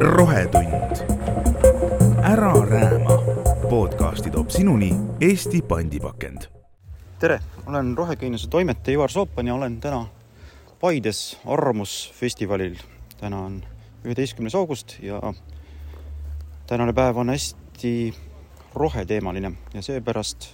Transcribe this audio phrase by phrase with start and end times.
[0.00, 0.72] rohetund.
[2.22, 3.18] ära rääma.
[3.70, 6.42] podcasti toob sinuni Eesti pandipakend.
[7.18, 10.06] tere, olen Rohegeeniuse toimetaja Ivar Soopan ja olen täna
[10.80, 12.76] Paides Arvamusfestivalil.
[13.20, 13.64] täna on
[14.04, 15.34] üheteistkümnes august ja
[16.66, 18.14] tänane päev on hästi
[18.74, 20.48] roheteemaline ja seepärast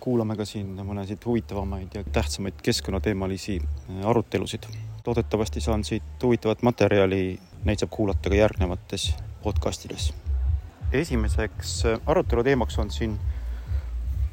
[0.00, 3.62] kuulame ka siin mõnesid huvitavamaid ja tähtsamaid keskkonnateemalisi
[4.04, 4.87] arutelusid.
[5.08, 10.12] Loodetavasti saan siit huvitavat materjali, neid saab kuulata ka järgnevates podcastides.
[10.92, 11.70] esimeseks
[12.06, 13.14] arutelu teemaks on siin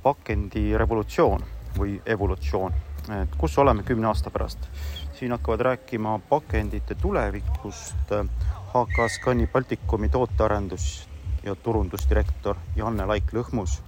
[0.03, 1.45] pakendi revolutsioon
[1.77, 2.75] või evolutsioon,
[3.21, 4.67] et kus oleme kümne aasta pärast.
[5.19, 8.11] siin hakkavad rääkima pakendite tulevikust
[8.73, 11.07] HK Scani Baltikumi tootearendus
[11.43, 13.79] ja turundusdirektor Janne Laik-Lõhmus,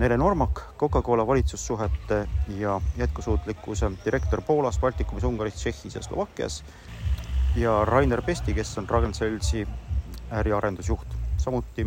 [0.00, 6.64] Nele Normak, Coca-Cola valitsussuhete ja jätkusuutlikkuse direktor Poolas, Baltikumis, Ungaris, Tšehhis ja Slovakkias
[7.56, 9.68] ja Rainer Pesti, kes on Ragn-Sellsi
[10.30, 11.06] äriarendusjuht.
[11.36, 11.86] samuti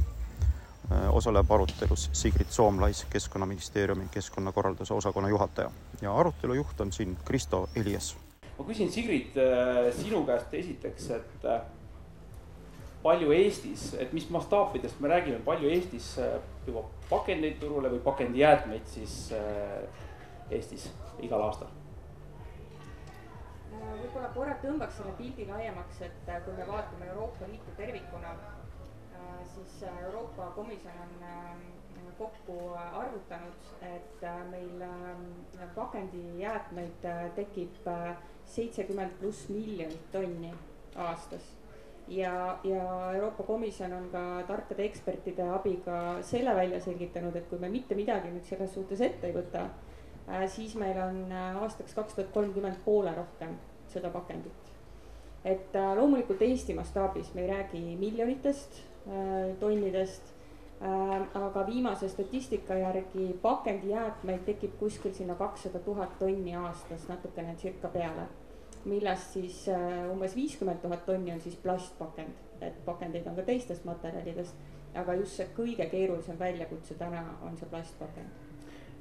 [0.91, 7.69] äh, osaleb arutelus Sigrid Soomlais, Keskkonnaministeeriumi keskkonnakorralduse osakonna juhataja ja arutelu juht on siin Kristo
[7.75, 8.17] Elias.
[8.59, 11.61] ma küsin, Sigrid, äh, sinu käest esiteks, et äh,
[13.03, 16.19] palju Eestis, et mis mastaapidest me räägime, palju Eestis
[16.67, 19.15] jõuab pakendeid turule või pakendijäätmeid siis
[20.51, 20.89] Eestis
[21.21, 21.71] igal aastal?
[24.13, 29.39] võib-olla korra tõmbaks selle pildi laiemaks, et äh, kui me vaatame Euroopa Liitu tervikuna, äh,
[29.53, 34.83] siis äh, Euroopa Komisjon on kokku arvutanud, et meil
[35.75, 37.87] pakendijäätmeid tekib
[38.45, 40.51] seitsekümmend pluss miljonit tonni
[40.95, 41.47] aastas
[42.07, 47.69] ja, ja Euroopa Komisjon on ka tarkade ekspertide abiga selle välja selgitanud, et kui me
[47.69, 49.67] mitte midagi nüüd selles suhtes ette ei võta,
[50.47, 53.55] siis meil on aastaks kaks tuhat kolmkümmend poole rohkem
[53.87, 54.71] seda pakendit.
[55.45, 60.29] et äh, loomulikult Eesti mastaabis me ei räägi miljonitest äh, tonnidest
[60.81, 67.87] äh,, aga viimase statistika järgi pakendijäätmeid tekib kuskil sinna kakssada tuhat tonni aastas, natukene circa
[67.87, 68.27] peale.
[68.85, 73.85] Millest siis äh, umbes viiskümmend tuhat tonni on siis plastpakend, et pakendeid on ka teistest
[73.87, 74.57] materjalidest,
[74.95, 78.41] aga just see kõige keerulisem väljakutse täna on see plastpakend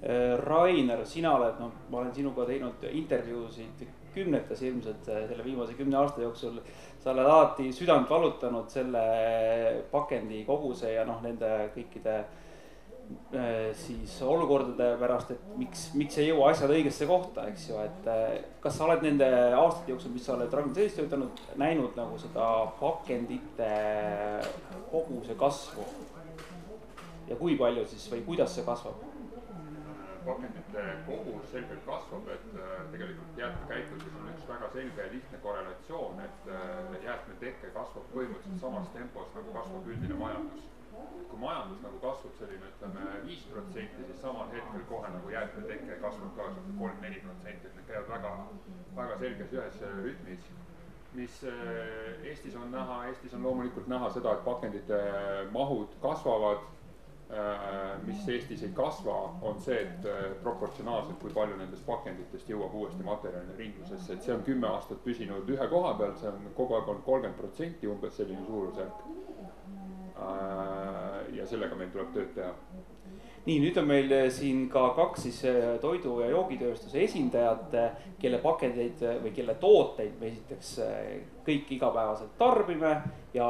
[0.03, 3.85] äh, Rainer, sina oled, noh, ma olen sinuga teinud intervjuusid
[4.15, 6.61] kümnetes ilmselt äh, selle viimase kümne aasta jooksul.
[7.01, 9.03] sa oled alati südant valutanud selle
[9.91, 12.41] pakendi koguse ja noh, nende kõikide äh,
[13.77, 18.35] siis olukordade pärast, et miks, miks ei jõua asjad õigesse kohta, eks ju, et äh,
[18.61, 22.49] kas sa oled nende aastate jooksul, mis sa oled Ragn-Sellist töötanud, näinud nagu seda
[22.81, 23.71] pakendite
[24.93, 25.87] koguse kasvu?
[27.29, 29.09] ja kui palju siis või kuidas see kasvab?
[30.27, 36.21] pakendite kogus selgelt kasvab, et äh, tegelikult jäätmekäitluses on üks väga selge ja lihtne korrelatsioon,
[36.27, 40.69] et äh, jäätmeteke kasvab põhimõtteliselt samas tempos, nagu kasvab üldine majandus.
[41.29, 46.35] Kui majandus nagu kasvab selline, ütleme viis protsenti, siis samal hetkel kohe nagu jäätmeteke kasvab
[46.37, 48.35] ka kolm-neli protsenti, et need käivad väga,
[48.99, 50.53] väga selges ühes rütmis.
[51.13, 55.01] Mis äh, Eestis on näha, Eestis on loomulikult näha seda, et pakendite
[55.53, 56.71] mahud kasvavad.
[57.33, 62.75] Äh, mis Eestis ei kasva, on see, et äh, proportsionaalselt, kui palju nendest pakenditest jõuab
[62.77, 66.77] uuesti materjalina ringlusesse, et see on kümme aastat püsinud ühe koha peal, see on kogu
[66.77, 69.07] aeg olnud kolmkümmend protsenti umbes selline suurusjärk.
[70.23, 72.53] Äh, ja sellega meil tuleb tööd teha
[73.43, 77.73] nii, nüüd on meil eh, siin ka kaks siis eh, toidu ja joogitööstuse esindajat,
[78.23, 80.69] kelle pakendeid või kelle tooteid me esiteks
[81.47, 82.93] kõik igapäevaselt tarbime.
[83.35, 83.49] ja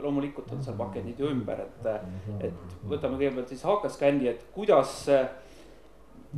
[0.00, 5.02] loomulikult on seal pakendid ju ümber, et, et võtame kõigepealt siis HKScani, et kuidas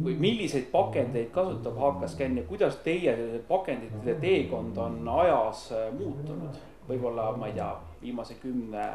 [0.02, 3.14] või milliseid pakendeid kasutab HKScan ja kuidas teie
[3.46, 5.68] pakendite teekond on ajas
[6.00, 6.62] muutunud?
[6.88, 7.70] võib-olla, ma ei tea,
[8.02, 8.86] viimase kümne,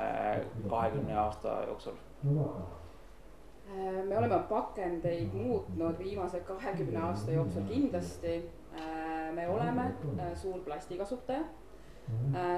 [0.70, 1.96] kahekümne aasta jooksul
[4.08, 8.50] me oleme pakendeid muutnud viimase kahekümne aasta jooksul kindlasti.
[9.34, 9.82] Me oleme
[10.20, 11.44] äh, suur plastikasutaja,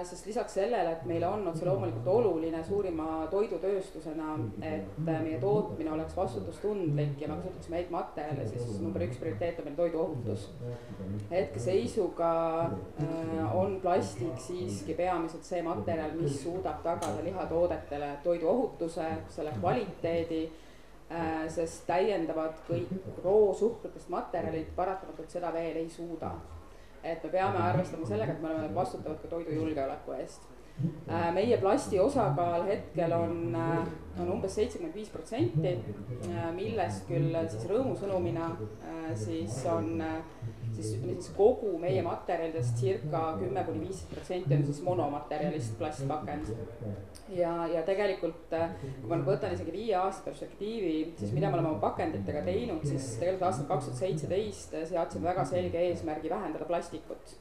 [0.04, 4.36] sest lisaks sellele, et meile on otse loomulikult oluline suurima toidutööstusena,
[4.66, 9.70] et meie tootmine oleks vastutustundlik ja me kasutaksime häid materjale, siis number üks prioriteet on
[9.70, 10.48] meil toiduohutus.
[11.32, 12.32] hetkeseisuga
[13.54, 20.44] on plastik siiski peamiselt see materjal, mis suudab tagada lihatoodetele toiduohutuse, selle kvaliteedi
[21.10, 22.92] Äh, sest täiendavad kõik
[23.24, 26.36] roosuhkrutest materjalid paratamatult seda veel ei suuda.
[27.04, 30.48] Et me peame arvestama sellega, et me oleme vastutavad ka toidujulgeoleku eest.
[31.10, 33.88] Äh, meie plasti osakaal hetkel on, äh,
[34.22, 35.76] on umbes seitsekümmend viis protsenti,
[36.58, 38.52] millest küll siis rõõmusõnumina
[39.18, 40.02] siis on
[40.82, 46.52] siis ütleme siis kogu meie materjalidest circa kümme kuni viisteist protsenti on siis monomaterjalist plastpakend.
[47.36, 51.74] ja, ja tegelikult kui ma nüüd võtan isegi viie aasta perspektiivi, siis mida me oleme
[51.74, 57.36] oma pakenditega teinud, siis tegelikult aastal kaks tuhat seitseteist seadsime väga selge eesmärgi vähendada plastikut.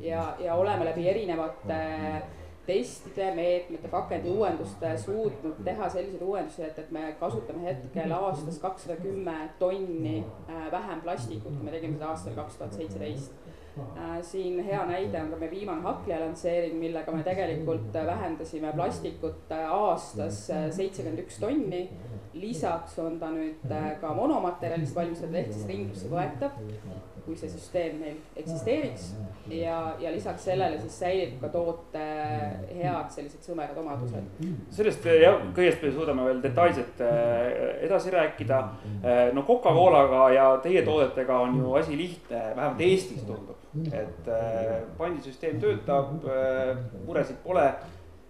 [0.00, 1.82] ja, ja oleme läbi erinevate
[2.66, 8.98] testide, meetmete, pakendi uuenduste suutnud teha selliseid uuendusi, et, et me kasutame hetkel aastas kakssada
[9.02, 13.34] kümme tonni äh, vähem plastikut, kui me tegime seda aastal kaks tuhat seitseteist.
[13.78, 19.52] Äh, siin hea näide on ka meie viimane Haklia lansseering, millega me tegelikult vähendasime plastikut
[19.52, 21.88] äh, aastas seitsekümmend üks tonni.
[22.32, 23.66] lisaks on ta nüüd
[24.00, 26.54] ka monomaterjalist valmistatud ehk siis ringlusse võetav
[27.24, 29.08] kui see süsteem meil eksisteeriks
[29.52, 34.44] ja, ja lisaks sellele siis säilib ka toote head sellised sõmerad omadused.
[34.74, 37.48] sellest jah, kõigest me suudame veel detailselt äh,
[37.86, 38.60] edasi rääkida.
[39.02, 43.58] Äh, no Coca-Colaga ja teie toodetega on ju asi lihtne, vähemalt Eestis tundub,
[43.92, 44.30] et
[44.98, 46.26] pandisüsteem töötab,
[47.06, 47.72] muresid pole.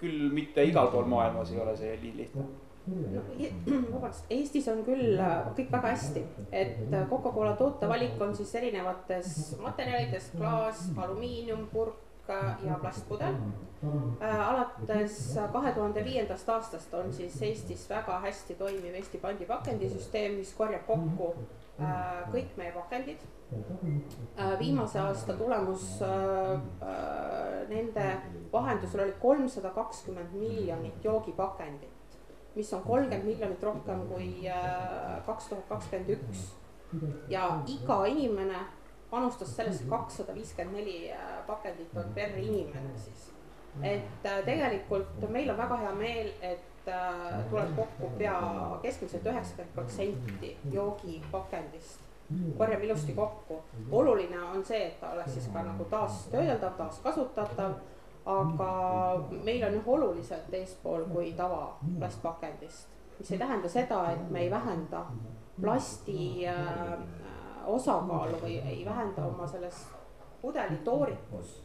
[0.02, 2.42] küll mitte igal pool maailmas ei ole see nii lihtne
[2.86, 9.52] vabandust, Eestis on küll äh, kõik väga hästi, et äh, Coca-Cola tootevalik on siis erinevates
[9.62, 13.38] materjalides klaas, alumiinium, purk äh, ja plastpudel.
[14.22, 15.16] alates
[15.52, 21.32] kahe tuhande viiendast aastast on siis Eestis väga hästi toimiv Eesti pandipakendisüsteem, mis korjab kokku
[22.30, 23.18] kõik meie pakendid.
[24.58, 25.98] viimase aasta tulemus
[27.68, 28.06] nende
[28.52, 31.91] vahendusel oli kolmsada kakskümmend miljonit joogipakendit
[32.54, 36.50] mis on kolmkümmend miljonit rohkem kui äh, kaks tuhat kakskümmend üks.
[37.28, 38.58] ja iga inimene
[39.10, 43.30] panustas sellesse kakssada viiskümmend neli äh, pakendit on per inimene siis.
[43.82, 46.68] et äh, tegelikult meil on väga hea meel, et
[47.50, 48.38] tuleb kokku pea
[48.82, 52.08] keskmiselt üheksakümmend protsenti joogipakendist
[52.58, 53.62] korjame ilusti kokku.
[53.90, 57.74] oluline on see, et ta oleks siis ka nagu taastöödeldav, taaskasutatav
[58.26, 58.72] aga
[59.44, 62.88] meil on jah oluliselt eespool kui tava plastpakendist,
[63.18, 65.06] mis ei tähenda seda, et me ei vähenda
[65.60, 66.94] plasti äh,
[67.66, 69.86] osakaalu või ei vähenda oma selles
[70.42, 71.60] pudeli toorikus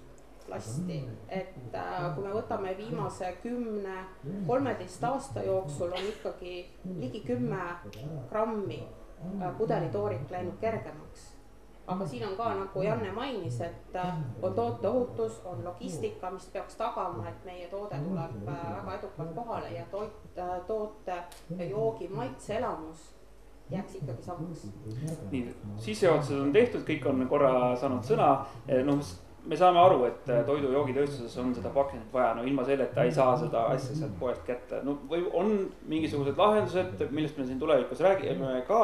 [0.47, 4.03] plasti, et äh, kui me võtame viimase kümne,
[4.47, 6.59] kolmeteist aasta jooksul on ikkagi
[6.97, 7.63] ligi kümme
[8.29, 11.36] grammi äh, pudelitoorik läinud kergemaks
[11.87, 16.75] aga siin on ka nagu Janne mainis, et äh, on tooteohutus, on logistika, mis peaks
[16.75, 21.21] tagama, et meie toode tuleb äh, väga edukalt kohale ja toit, äh, toote
[21.69, 23.13] joogi maitseelamus
[23.69, 24.67] jääks ikkagi samaks.
[25.31, 28.29] nii, sissejuhatused on tehtud, kõik on korra saanud sõna,
[28.87, 29.01] noh
[29.47, 33.11] me saame aru, et toidu- ja joogitööstuses on seda pakendit vaja, no ilma selleta ei
[33.11, 38.03] saa seda asja sealt poest kätte, no või on mingisugused lahendused, millest me siin tulevikus
[38.03, 38.81] räägime ka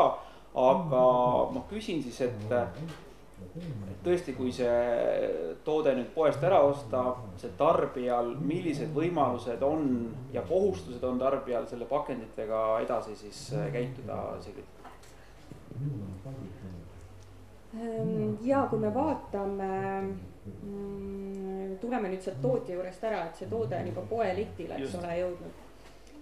[0.53, 1.05] aga
[1.53, 7.05] ma küsin siis, et, et tõesti, kui see toode nüüd poest ära osta,
[7.41, 9.89] see tarbijal, millised võimalused on
[10.33, 14.79] ja kohustused on tarbijal selle pakenditega edasi siis käituda, Sigrid?
[17.73, 19.73] Ehm, ja kui me vaatame,
[20.45, 25.15] mm, tuleme nüüd sealt tootja juurest ära, et see toode on juba poelettile, eks ole,
[25.23, 25.61] jõudnud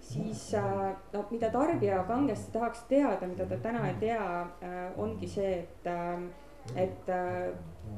[0.02, 4.24] siis äh, no mida tarbija kangesti tahaks teada, mida ta täna ei tea,
[4.62, 6.22] äh, ongi see, et, äh,
[6.78, 7.08] et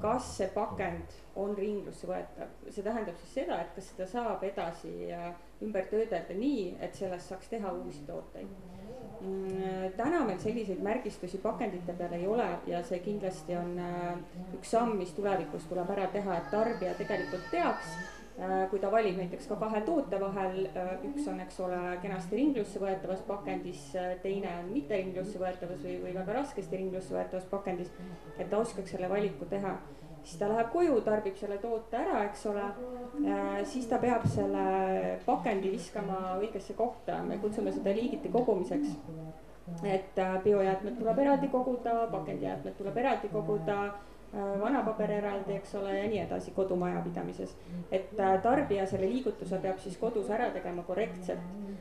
[0.00, 2.52] kas see pakend on ringlusse võetav.
[2.68, 4.92] see tähendab siis seda, et kas seda saab edasi
[5.64, 8.48] ümber töödelda nii, et sellest saaks teha uusi tooteid
[9.20, 13.76] mm, täna meil selliseid märgistusi pakendite peal ei ole ja see kindlasti on
[14.56, 17.96] üks samm, mis tulevikus tuleb ära teha, et tarbija tegelikult teaks
[18.70, 22.80] kui ta valib näiteks ka kahe toote vahel, äh, üks on, eks ole, kenasti ringlusse
[22.82, 27.92] võetavas pakendis, äh, teine on mitte ringlusse võetavas või, või väga raskesti ringlusse võetavas pakendis,
[28.34, 29.76] et ta oskaks selle valiku teha
[30.24, 32.62] siis ta läheb koju, tarbib selle toote ära, eks ole.
[33.68, 38.96] siis ta peab selle pakendi viskama õigesse kohta, me kutsume seda liigiti kogumiseks.
[39.84, 44.13] et biojäätmed tuleb eraldi koguda, pakendijäätmed tuleb eraldi koguda Äh,
[44.60, 47.56] vanapaber eraldi, eks ole, ja nii edasi kodumajapidamises.
[47.92, 51.38] et äh, tarbija selle liigutuse peab siis kodus ära tegema korrektselt.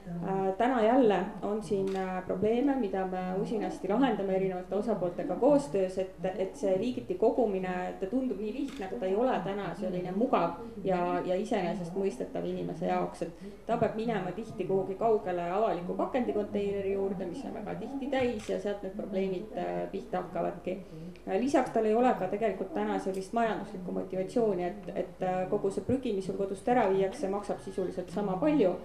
[0.07, 1.89] Äh, täna jälle on siin
[2.25, 8.39] probleeme, mida me usinasti lahendame erinevate osapooltega koostöös, et, et see liigiti kogumine, ta tundub
[8.39, 13.43] nii lihtne, aga ta ei ole täna selline mugav ja, ja iseenesestmõistetav inimese jaoks, et
[13.65, 18.59] ta peab minema tihti kuhugi kaugele avaliku pakendikonteineri juurde, mis on väga tihti täis ja
[18.61, 19.59] sealt need probleemid
[19.91, 20.79] pihta hakkavadki
[21.25, 26.11] lisaks tal ei ole ka tegelikult täna sellist majanduslikku motivatsiooni, et, et kogu see prügi,
[26.15, 28.75] mis sul kodust ära viiakse, maksab sisuliselt sama palju.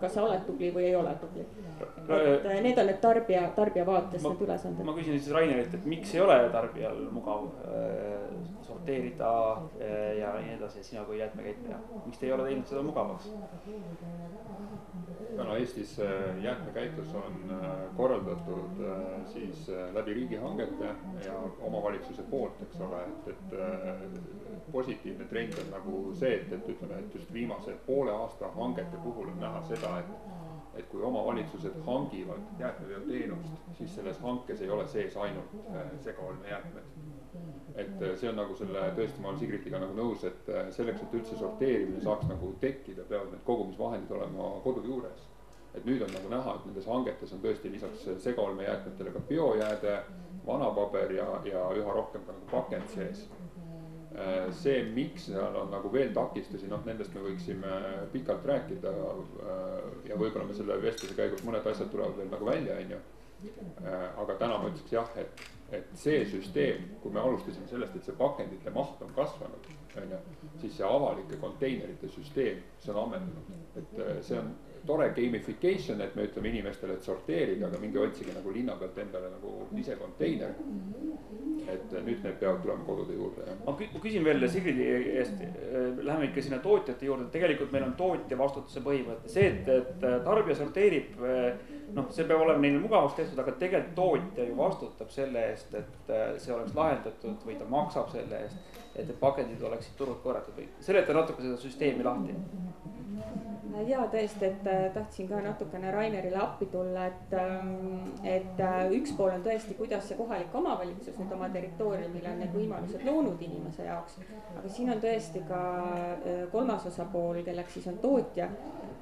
[0.00, 1.44] kas sa oled tubli või ei ole tubli.
[2.08, 4.84] et need on need tarbija, tarbija vaates ma, need ülesanded.
[4.88, 8.24] ma küsin siis Rainerilt, et miks ei ole tarbijal mugav äh,
[8.66, 13.30] sorteerida äh, ja nii edasi, sina kui jäätmekäitleja, miks te ei ole teinud seda mugavaks?
[15.36, 20.86] täna Eestis äh, jäätmekäitlus on äh, korraldatud äh, siis läbi riigihangete
[21.26, 21.34] ja
[21.66, 27.14] omavalitsuse poolt, eks ole, et, et positiivne trend on nagu see, et, et ütleme, et
[27.14, 30.38] just viimase poole aasta hangete puhul on näha seda, et
[30.78, 35.56] et kui omavalitsused hangivad jäätmeveoteenust, siis selles hankes ei ole sees ainult
[36.04, 36.84] segaolmejäätmed.
[37.74, 41.36] et see on nagu selle, tõesti, ma olen Sigritiga nagu nõus, et selleks, et üldse
[41.38, 45.28] sorteerimine saaks nagu tekkida, peavad need kogumisvahendid olema kodu juures
[45.74, 49.96] et nüüd on nagu näha, et nendes hangetes on tõesti lisaks segaolmejäätmetele ka biojääde,
[50.46, 53.26] vanapaber ja, ja üha rohkem ka nagu pakend sees.
[54.10, 57.76] Äh, see, miks seal on nagu veel takistusi, noh, nendest me võiksime
[58.12, 58.90] pikalt rääkida.
[58.90, 59.76] Äh,
[60.10, 63.00] ja võib-olla me selle vestluse käigus mõned asjad tulevad veel nagu välja, on ju.
[63.86, 68.08] Äh, aga täna ma ütleks jah, et, et see süsteem, kui me alustasime sellest, et
[68.08, 69.70] see pakendite maht on kasvanud,
[70.02, 70.18] on ju,
[70.64, 73.94] siis see avalike konteinerite süsteem, see on ammendunud, et
[74.26, 74.50] see on
[74.86, 79.30] tore gamification, et me ütleme inimestele, et sorteerige, aga minge otsige nagu linna pealt endale
[79.32, 80.54] nagu ise konteiner.
[81.70, 83.58] et nüüd need peavad tulema kodude juurde, jah.
[83.66, 84.86] ma küsin veel Sigridi
[85.20, 89.68] eest, äh, läheme ikka sinna tootjate juurde, tegelikult meil on tootja vastutuse põhimõte, see, et,
[89.68, 91.20] et tarbija sorteerib.
[91.20, 95.76] Äh, noh, see peab olema neile mugavaks tehtud, aga tegelikult tootja ju vastutab selle eest,
[95.78, 98.78] et äh, see oleks lahendatud või ta maksab selle eest.
[98.90, 102.34] et need pakendid oleksid turult korratud või seleta natuke seda süsteemi lahti
[103.86, 109.12] ja tõesti, et äh, tahtsin ka natukene Rainerile appi tulla, et, ähm, et äh, üks
[109.16, 113.86] pool on tõesti, kuidas see kohalik omavalitsus nüüd oma territooriumil on need võimalused loonud inimese
[113.86, 114.18] jaoks.
[114.58, 118.48] aga siin on tõesti ka äh, kolmas osapool, kelleks siis on tootja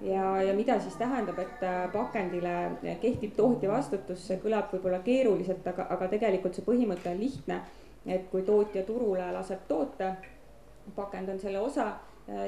[0.03, 2.55] ja, ja mida siis tähendab, et pakendile
[3.03, 7.63] kehtib tootja vastutus, see kõlab võib-olla keeruliselt, aga, aga tegelikult see põhimõte on lihtne.
[8.07, 10.13] et kui tootja turule laseb toote,
[10.97, 11.91] pakend on selle osa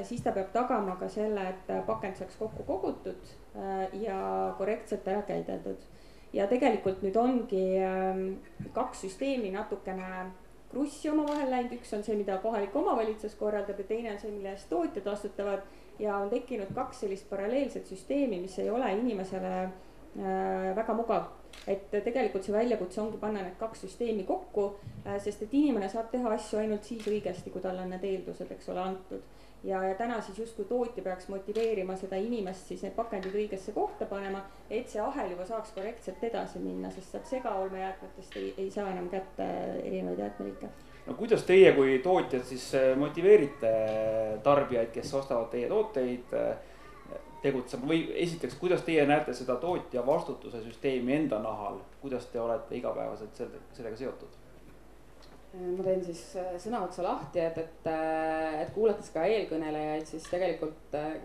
[0.03, 5.23] siis ta peab tagama ka selle, et pakend saaks kokku kogutud äh, ja korrektselt ära
[5.25, 5.81] käideldud.
[6.33, 8.21] ja tegelikult nüüd ongi ähm,
[8.73, 10.29] kaks süsteemi natukene
[10.71, 14.53] krussi omavahel läinud, üks on see, mida kohalik omavalitsus korraldab ja teine on see, mille
[14.53, 15.65] eest tootjad vastutavad.
[15.99, 21.29] ja on tekkinud kaks sellist paralleelset süsteemi, mis ei ole inimesele äh, väga mugav
[21.67, 24.71] et tegelikult see väljakutse ongi panna need kaks süsteemi kokku,
[25.21, 28.69] sest et inimene saab teha asju ainult siis õigesti, kui talle on need eeldused, eks
[28.73, 29.27] ole, antud.
[29.63, 34.07] Ja, ja täna siis justkui tootja peaks motiveerima seda inimest siis need pakendid õigesse kohta
[34.09, 38.89] panema, et see ahel juba saaks korrektselt edasi minna, sest sealt segaolmejäätmetest ei, ei saa
[38.89, 39.45] enam kätte
[39.83, 40.71] erinevaid jäätmeliike.
[41.05, 43.71] No kuidas teie kui tootjad siis äh, motiveerite
[44.43, 46.70] tarbijaid, kes ostavad teie tooteid äh,
[47.41, 52.77] tegutsema või esiteks, kuidas teie näete seda tootja vastutuse süsteemi enda nahal, kuidas te olete
[52.77, 54.41] igapäevaselt selle, sellega seotud?
[55.51, 60.23] ma teen siis äh, sõna otsa lahti, et, et, äh, et kuulates ka eelkõnelejaid, siis
[60.31, 61.17] tegelikult äh,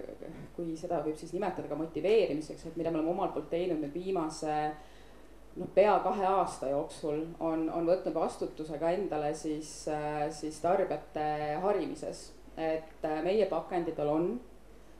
[0.57, 3.95] kui seda võib siis nimetada ka motiveerimiseks, et mida me oleme omalt poolt teinud nüüd
[3.95, 4.57] viimase
[5.61, 9.71] noh, pea kahe aasta jooksul on, on võtnud vastutuse ka endale siis,
[10.35, 11.29] siis tarbijate
[11.63, 12.33] harimises.
[12.57, 14.29] et meie pakendidel on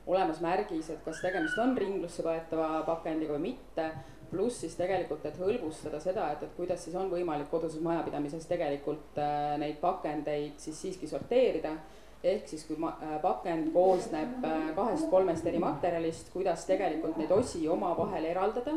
[0.07, 3.89] olemas märgis, et kas tegemist on ringlusse võetava pakendiga või mitte
[4.31, 9.19] pluss siis tegelikult, et hõlbustada seda, et, et kuidas siis on võimalik koduses majapidamises tegelikult
[9.23, 11.77] äh, neid pakendeid siis siiski sorteerida.
[12.23, 17.67] ehk siis, kui ma, äh, pakend koosneb äh, kahest-kolmest eri materjalist, kuidas tegelikult neid osi
[17.69, 18.73] omavahel eraldada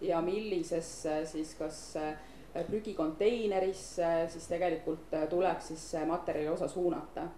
[0.00, 1.80] ja millisesse siis kas
[2.66, 7.28] prügikonteinerisse siis tegelikult tuleks siis materjali osa suunata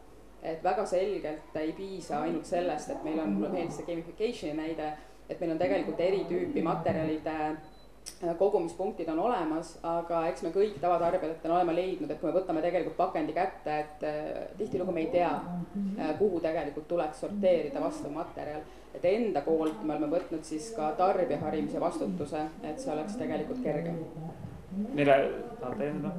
[0.43, 4.93] et väga selgelt ei piisa ainult sellest, et meil on, mulle meeldis see gamification'i näide
[5.33, 10.79] et meil on tegelikult eri tüüpi materjalide äh, kogumispunktid on olemas, aga eks me kõik
[10.83, 14.31] tavatarbijatena oleme leidnud, et kui me võtame tegelikult pakendi kätte, et äh,
[14.61, 18.65] tihtilugu me ei tea, äh, kuhu tegelikult tuleks sorteerida vastav materjal.
[18.93, 23.63] et enda poolt me oleme võtnud siis ka tarbija harimise vastutuse, et see oleks tegelikult
[23.65, 24.03] kergem
[25.61, 26.15] Tahad täiendada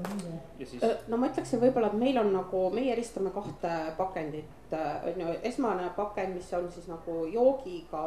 [0.59, 0.83] ja siis?
[1.07, 5.89] no ma ütleksin võib-olla, et meil on nagu, meie eristame kahte pakendit, on ju, esmane
[5.97, 8.03] pakend, mis on siis nagu joogiga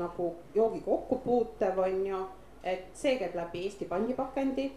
[0.00, 2.22] nagu joogi kokkupuutev, on ju.
[2.62, 4.70] et see käib läbi Eesti pandipakendi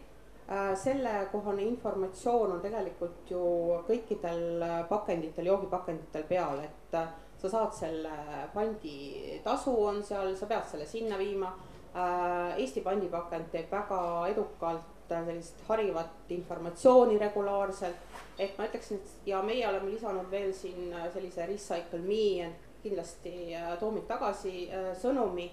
[0.75, 3.41] sellekohane informatsioon on tegelikult ju
[3.87, 6.95] kõikidel pakenditel, joogipakenditel peal, et
[7.37, 8.13] sa saad selle
[8.53, 11.51] panditasu on seal, sa pead selle sinna viima
[12.57, 13.99] Eesti pandipakend teeb väga
[14.29, 17.95] edukalt sellist harivat informatsiooni regulaarselt.
[18.37, 22.51] et ma ütleksin, et ja meie oleme lisanud veel siin sellise recycle me
[22.83, 24.67] kindlasti toomib tagasi
[25.01, 25.47] sõnumi.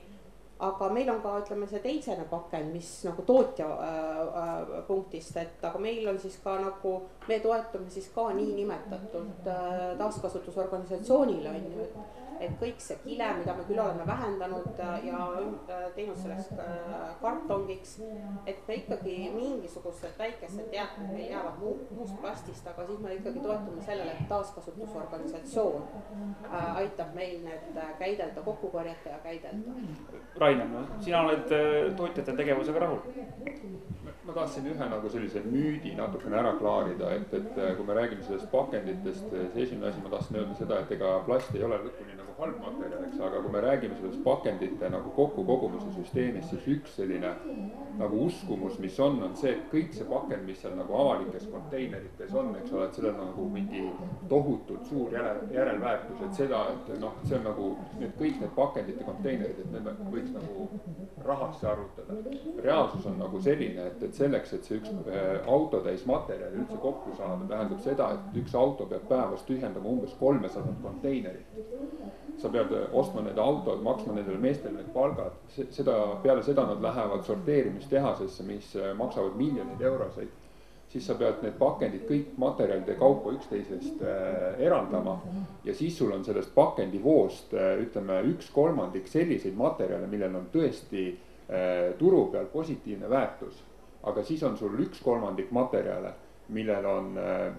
[0.62, 5.64] Aga meil on ka ütleme see teisene pakend, mis nagu tootja äh, äh, punktist, et
[5.66, 6.92] aga meil on siis ka nagu,
[7.26, 13.54] me toetume siis ka niinimetatud äh, taaskasutusorganisatsioonile on ju, et et kõik see kile, mida
[13.56, 17.96] me küll oleme vähendanud äh, ja äh, teinud sellest äh, kartongiks,
[18.46, 23.44] et me ikkagi mingisugused väikesed jäätmed meil jäävad muu, muust plastist, aga siis me ikkagi
[23.44, 25.82] toetume sellele, et taaskasutusorganisatsioon
[26.74, 29.78] aitab meil need käidelda, kokku korjata ja käidelda.
[30.40, 31.48] Rainer, no sina oled
[31.96, 33.00] tootjate tegevusega rahul?
[34.24, 38.48] ma tahtsin ühe nagu sellise müüdi natukene ära klaarida, et, et kui me räägime sellest
[38.52, 42.23] pakenditest, siis esimene asi, ma tahtsin öelda seda, et ega plast ei ole lõpuni nagu
[42.38, 47.30] halb materjal, eks, aga kui me räägime sellest pakendite nagu kokkukogumise süsteemist, siis üks selline
[47.98, 52.34] nagu uskumus, mis on, on see, et kõik see pakend, mis seal nagu avalikes konteinerites
[52.34, 53.84] on, eks ole, et sellel on nagu mingi
[54.30, 59.06] tohutult suur järel, järelväärtus, et seda, et noh, see on nagu need kõik need pakendite
[59.06, 60.68] konteinerid, et need võiks nagu
[61.24, 62.18] rahasse arvutada.
[62.64, 67.14] reaalsus on nagu selline, et, et selleks, et see üks äh, autotäis materjali üldse kokku
[67.18, 71.62] saada, tähendab seda, et üks auto peab päevas tühjendama umbes kolmesadat konteinerit
[72.38, 77.22] sa pead ostma need autod, maksma nendele meestele need palgad, seda, peale seda nad lähevad
[77.26, 80.40] sorteerimistehasesse, mis äh, maksavad miljoneid euroseid.
[80.94, 85.16] siis sa pead need pakendid kõik materjalide kaupa üksteisest äh, eraldama
[85.64, 91.08] ja siis sul on sellest pakendivoost äh, ütleme üks kolmandik selliseid materjale, millel on tõesti
[91.10, 93.62] äh, turu peal positiivne väärtus.
[94.02, 96.12] aga siis on sul üks kolmandik materjale,
[96.48, 97.52] millel on äh,,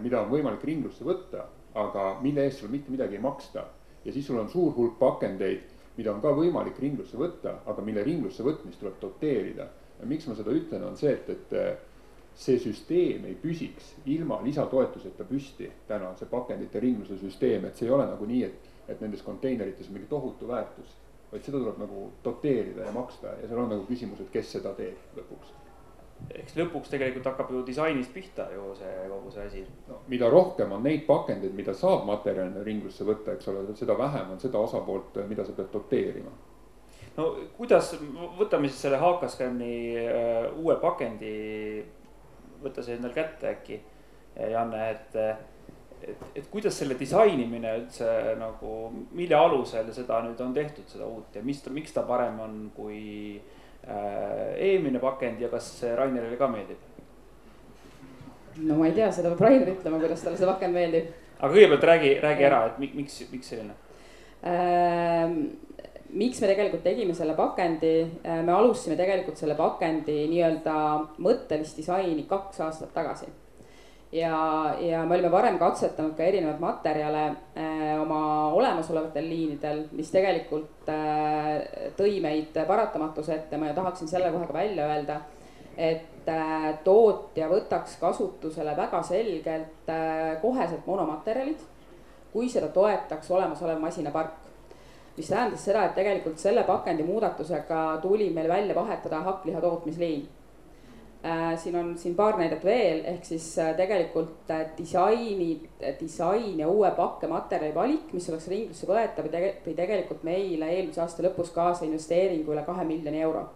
[0.00, 1.44] mida on võimalik ringlusse võtta,
[1.74, 3.66] aga mille eest sul mitte midagi ei maksta
[4.04, 8.04] ja siis sul on suur hulk pakendeid, mida on ka võimalik ringlusse võtta, aga mille
[8.06, 9.68] ringlusse võtmist tuleb doteerida.
[9.98, 11.88] ja miks ma seda ütlen, on see, et, et
[12.38, 16.12] see süsteem ei püsiks ilma lisatoetuseta püsti, täna.
[16.18, 19.98] See pakendite ringluse süsteem, et see ei ole nagu nii, et, et nendes konteinerites on
[19.98, 20.94] mingi tohutu väärtus,
[21.32, 23.34] vaid seda tuleb nagu doteerida ja maksta.
[23.42, 25.57] Ja seal on nagu küsimus, et kes seda teeb lõpuks
[26.28, 29.64] eks lõpuks tegelikult hakkab ju disainist pihta ju see kogu see asi.
[29.88, 34.34] no mida rohkem on neid pakendeid, mida saab materjalina ringlusse võtta, eks ole, seda vähem
[34.34, 36.32] on seda osapoolt, mida sa pead doteerima.
[37.16, 37.94] no kuidas,
[38.38, 41.36] võtame siis selle HKScani uh, uue pakendi,
[42.64, 43.80] võta see endale kätte äkki,
[44.38, 45.22] Janne, et
[45.98, 48.06] et, et kuidas selle disainimine üldse
[48.38, 48.74] nagu,
[49.18, 52.60] mille alusel seda nüüd on tehtud, seda uut ja mis ta, miks ta parem on
[52.76, 53.00] kui
[53.34, 56.80] äh, Äh, eelmine pakend ja kas Rainerile ka meeldib?
[58.66, 61.14] no ma ei tea, seda peab Rainer ütlema, kuidas talle see pakend meeldib.
[61.38, 63.76] aga kõigepealt räägi, räägi ära, et miks, miks selline
[64.42, 65.40] ähm,?
[66.08, 67.92] miks me tegelikult tegime selle pakendi,
[68.24, 70.76] äh, me alustasime tegelikult selle pakendi nii-öelda
[71.20, 73.28] mõttelist disaini kaks aastat tagasi
[74.12, 78.20] ja, ja me olime varem katsetanud ka erinevaid materjale äh, oma
[78.56, 84.88] olemasolevatel liinidel, mis tegelikult äh, tõi meid paratamatuse ette, ma tahaksin selle kohe ka välja
[84.88, 85.20] öelda,
[85.76, 91.60] et äh, tootja võtaks kasutusele väga selgelt äh, koheselt monomaterjalid,
[92.32, 94.44] kui seda toetaks olemasolev masinapark.
[95.18, 100.28] Mis tähendas seda, et tegelikult selle pakendi muudatusega tuli meil välja vahetada hakkliha tootmisliin
[101.56, 105.68] siin on siin paar näidet veel, ehk siis äh, tegelikult äh, disaini,
[106.00, 109.26] disain ja uue pakkematerjali valik, mis oleks ringlusse võetav,
[109.64, 113.48] tõi tegelikult meile eelmise aasta lõpus kaasa investeeringu üle kahe miljoni euro.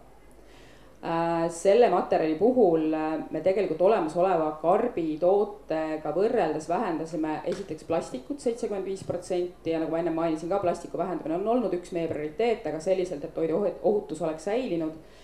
[1.51, 2.93] selle materjali puhul
[3.31, 9.99] me tegelikult olemasoleva karbi tootega võrreldes vähendasime esiteks plastikut seitsekümmend viis protsenti ja nagu ma
[9.99, 14.21] enne mainisin ka, plastiku vähendamine on olnud üks meie prioriteete, aga selliselt, et toidu ohutus
[14.23, 15.22] oleks säilinud Äh,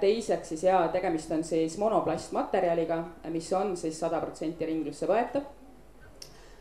[0.00, 5.46] teiseks siis ja tegemist on siis monoplastmaterjaliga, mis on siis sada protsenti ringlusse võetav.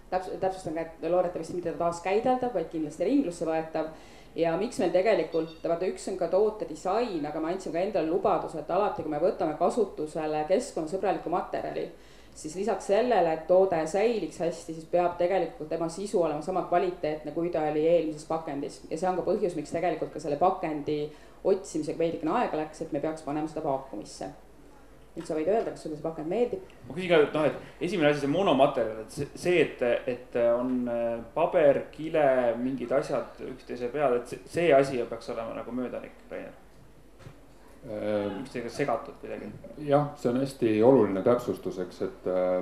[0.10, 3.92] täps-, täpsustan ka, et loodetavasti mitte taaskäideldav, vaid kindlasti ringlusse võetav.
[4.36, 8.08] ja miks meil tegelikult, vaata üks on ka toote disain, aga me andsime ka endale
[8.08, 11.90] lubaduse, et alati, kui me võtame kasutusele keskkonnasõbralikku materjali,
[12.36, 17.32] siis lisaks sellele, et toode säiliks hästi, siis peab tegelikult tema sisu olema sama kvaliteetne,
[17.32, 21.02] kui ta oli eelmises pakendis ja see on ka põhjus, miks tegelikult ka selle pakendi
[21.43, 24.32] otsimisega veidikene aega läks, et me peaks panema seda vaakumisse.
[25.15, 26.63] nüüd sa võid öelda, kas sulle see pakend meeldib?
[26.88, 30.73] ma küsin ka, et noh, et esimene asi, see monomaterjal, et see, et, et on
[30.88, 32.25] äh, paber, kile,
[32.62, 36.56] mingid asjad üksteise peal, et see, see asi peaks olema nagu möödanik, Rainer
[37.88, 39.49] äh, miks teiega segatud kuidagi?
[39.88, 42.62] jah, see on hästi oluline täpsustus, eks, et äh,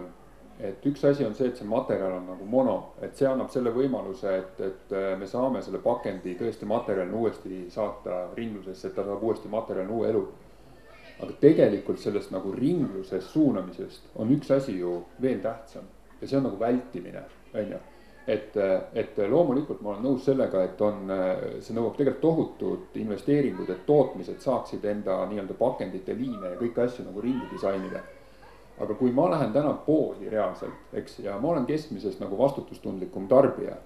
[0.59, 3.73] et üks asi on see, et see materjal on nagu mono, et see annab selle
[3.75, 9.05] võimaluse, et, et äh, me saame selle pakendi tõesti materjalina uuesti saata ringlusesse, et ta
[9.05, 10.25] saab uuesti materjalina uue elu.
[11.17, 15.87] aga tegelikult sellest nagu ringlusest suunamisest on üks asi ju veel tähtsam
[16.21, 17.79] ja see on nagu vältimine, on ju
[18.27, 18.57] et,
[18.93, 21.11] et loomulikult ma olen nõus sellega, et on,
[21.63, 27.07] see nõuab tegelikult tohutut investeeringuid, et tootmised saaksid enda nii-öelda pakendite liine ja kõiki asju
[27.07, 28.03] nagu ringi disainida.
[28.79, 33.77] Aga kui ma lähen täna poodi reaalselt, eks, ja ma olen keskmisest nagu vastutustundlikum tarbija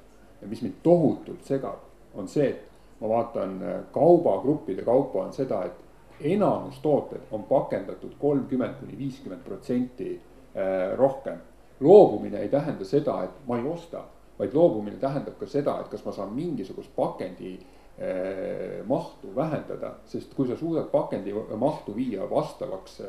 [0.41, 1.79] ja mis mind tohutult segab,
[2.15, 3.59] on see, et ma vaatan
[3.93, 11.37] kaubagruppide kaupa on seda, et enamus tooted on pakendatud kolmkümmend kuni viiskümmend protsenti eh, rohkem.
[11.79, 14.03] loobumine ei tähenda seda, et ma ei osta
[14.39, 17.55] vaid loobumine tähendab ka seda, et kas ma saan mingisugust pakendi
[17.97, 23.01] eh, mahtu vähendada, sest kui sa suudad pakendi mahtu viia vastavaks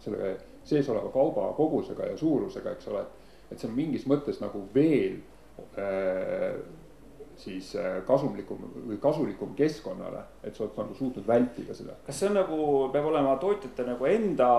[0.00, 0.36] selle
[0.70, 3.04] sees oleva kauba kogusega ja suurusega, eks ole,
[3.50, 5.18] et see on mingis mõttes nagu veel
[5.76, 6.60] eh,
[7.40, 7.72] siis
[8.06, 11.96] kasumlikum või kasulikum keskkonnale, et sa oled nagu suutnud vältida seda.
[12.06, 12.58] kas see on nagu,
[12.92, 14.50] peab olema tootjate nagu enda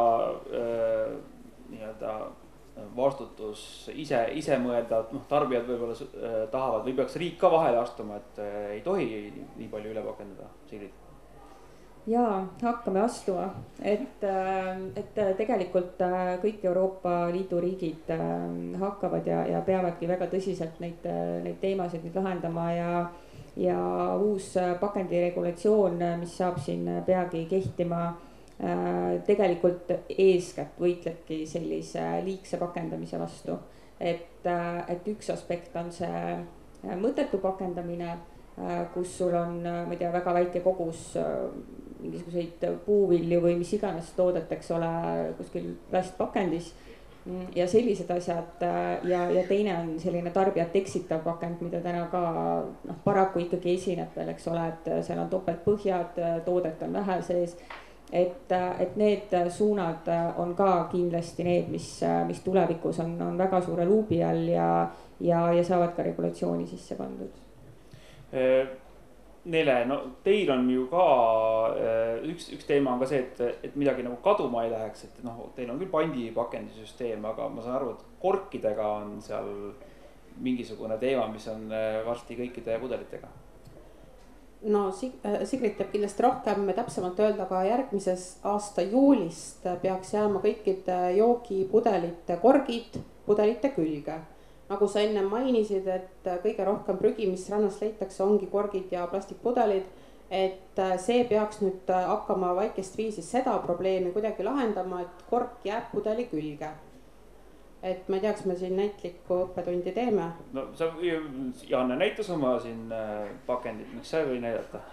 [0.50, 1.12] äh,
[1.71, 2.15] nii-öelda
[2.95, 7.82] vastutus ise, ise mõelda, et noh, tarbijad võib-olla äh, tahavad või peaks riik ka vahele
[7.82, 9.08] astuma, et äh, ei tohi
[9.60, 10.95] nii palju üle pakendada, Sigrid?
[12.08, 13.50] Jaa, hakkame astuma,
[13.82, 16.02] et, äh, et tegelikult
[16.42, 18.10] kõik Euroopa Liidu riigid
[18.80, 21.06] hakkavad ja, ja peavadki väga tõsiselt neid,
[21.44, 22.94] neid teemasid nüüd lahendama ja
[23.60, 23.78] ja
[24.16, 28.06] uus pakendiregulatsioon, mis saab siin peagi kehtima
[28.62, 29.90] Äh, tegelikult
[30.22, 33.56] eeskätt võitlebki sellise liigse pakendamise vastu.
[34.00, 38.18] et, äh, et üks aspekt on see äh, mõttetu pakendamine,
[38.94, 41.16] kus sul on, ma ei tea, väga väike kogus
[42.02, 44.94] mingisuguseid puuvilju või mis iganes toodet, eks ole,
[45.38, 46.72] kuskil plastpakendis
[47.56, 48.64] ja sellised asjad
[49.06, 52.22] ja, ja teine on selline tarbijat eksitav pakend, mida täna ka
[52.66, 57.56] noh, paraku ikkagi esineb veel, eks ole, et seal on topeltpõhjad, toodet on vähe sees
[58.12, 60.10] et, et need suunad
[60.42, 61.88] on ka kindlasti need, mis,
[62.28, 64.68] mis tulevikus on, on väga suure luubi all ja,
[65.20, 67.42] ja, ja saavad ka regulatsiooni sisse pandud.
[69.41, 71.06] Nele, no teil on ju ka
[72.30, 75.47] üks, üks teema on ka see, et, et midagi nagu kaduma ei läheks, et noh,
[75.58, 79.49] teil on küll pandipakendisüsteem, aga ma saan aru, et korkidega on seal
[80.45, 81.65] mingisugune teema, mis on
[82.06, 83.32] varsti kõikide pudelitega
[84.62, 90.41] no Sig-, äh, Sigrid teab kindlasti rohkem täpsemalt öelda, aga järgmises aasta juulist peaks jääma
[90.43, 94.19] kõikide joogipudelite korgid pudelite külge.
[94.71, 99.97] Nagu sa enne mainisid, et kõige rohkem prügi, mis rannast leitakse, ongi korgid ja plastikpudelid.
[100.31, 105.91] et äh, see peaks nüüd hakkama väikest viisi seda probleemi kuidagi lahendama, et kork jääb
[105.91, 106.69] pudeli külge
[107.84, 110.27] et ma ei tea, kas me siin näitlikku õppetundi teeme.
[110.53, 110.91] no sa,
[111.67, 114.84] Janne näitas oma siin äh, pakendit, miks sa ei või näidata?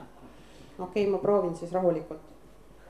[0.79, 2.38] okei okay,, ma proovin siis rahulikult.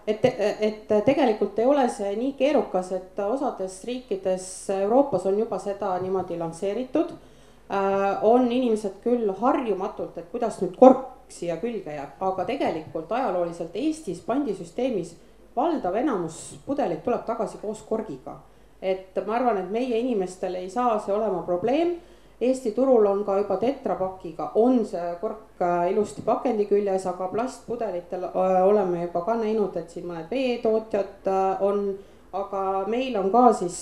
[0.08, 0.24] Et,
[0.64, 6.38] et tegelikult ei ole see nii keerukas, et osades riikides Euroopas on juba seda niimoodi
[6.40, 8.24] lansseeritud äh,.
[8.24, 14.20] on inimesed küll harjumatult, et kuidas nüüd kork siia külge jääb, aga tegelikult ajalooliselt Eestis
[14.24, 15.16] pandisüsteemis
[15.56, 18.38] valdav enamus pudelid tuleb tagasi koos korgiga
[18.82, 21.96] et ma arvan, et meie inimestel ei saa see olema probleem.
[22.40, 28.28] Eesti turul on ka juba tetrapakiga, on see kork äh, ilusti pakendi küljes, aga plastpudelitel
[28.28, 31.90] äh, oleme juba ka näinud, et siin mõned veetootjad äh, on.
[32.38, 33.76] aga meil on ka siis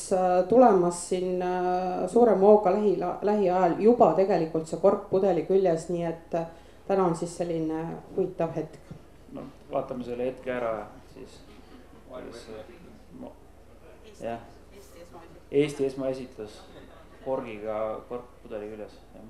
[0.48, 1.42] tulemas siin
[2.06, 2.92] suurema hooga lähi,
[3.22, 6.36] lähiajal juba tegelikult see kork pudeli küljes, nii et
[6.86, 7.80] täna on siis selline
[8.14, 8.94] huvitav hetk.
[9.34, 9.42] no
[9.72, 11.40] vaatame selle hetke ära siis.
[14.22, 14.38] jah
[15.50, 16.62] Eesti esmaesitlus
[17.26, 17.76] korgiga
[18.08, 19.28] korkpudeli küljes, jah.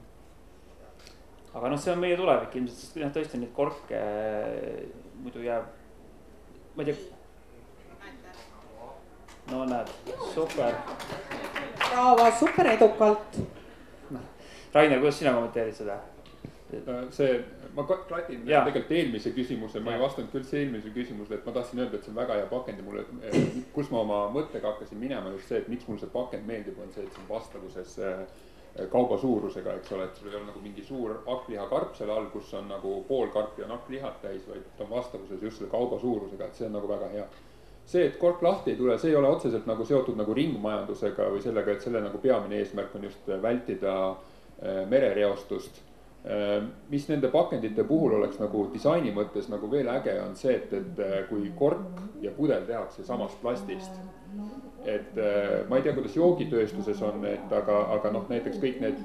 [1.56, 4.82] aga noh, see on meie tulevik ilmselt, sest noh, tõesti neid korke eh,
[5.24, 5.68] muidu jääb,
[6.76, 6.98] ma ei tea.
[9.50, 9.92] no näed,
[10.34, 10.76] super.
[11.86, 13.40] Bravo, super edukalt.
[14.12, 14.28] noh,
[14.74, 16.00] Rainer, kuidas sina kommenteerid seda?
[17.14, 17.36] see
[17.76, 21.82] ma klatin tegelikult eelmise küsimuse, ma ei vastanud küll see eelmise küsimusele, et ma tahtsin
[21.82, 23.04] öelda, et see on väga hea pakend ja mulle,
[23.74, 26.92] kus ma oma mõttega hakkasin minema, just see, et miks mulle see pakend meeldib, on
[26.94, 28.22] see, et see on vastavuses äh,
[28.92, 32.52] kauba suurusega, eks ole, et sul ei ole nagu mingi suur hakklihakarp seal all, kus
[32.56, 36.48] on nagu pool karpi on hakklihat täis, vaid ta on vastavuses just selle kauba suurusega,
[36.48, 37.26] et see on nagu väga hea.
[37.86, 41.42] see, et kork lahti ei tule, see ei ole otseselt nagu seotud nagu ringmajandusega või
[41.44, 45.84] sellega, et selle nagu peamine eesmärk on just vältida äh, merereostust
[46.90, 51.02] mis nende pakendite puhul oleks nagu disaini mõttes nagu veel äge, on see, et, et
[51.02, 54.00] äh, kui kork ja pudel tehakse samast plastist.
[54.84, 59.02] et äh, ma ei tea, kuidas joogitööstuses on, et aga, aga noh, näiteks kõik need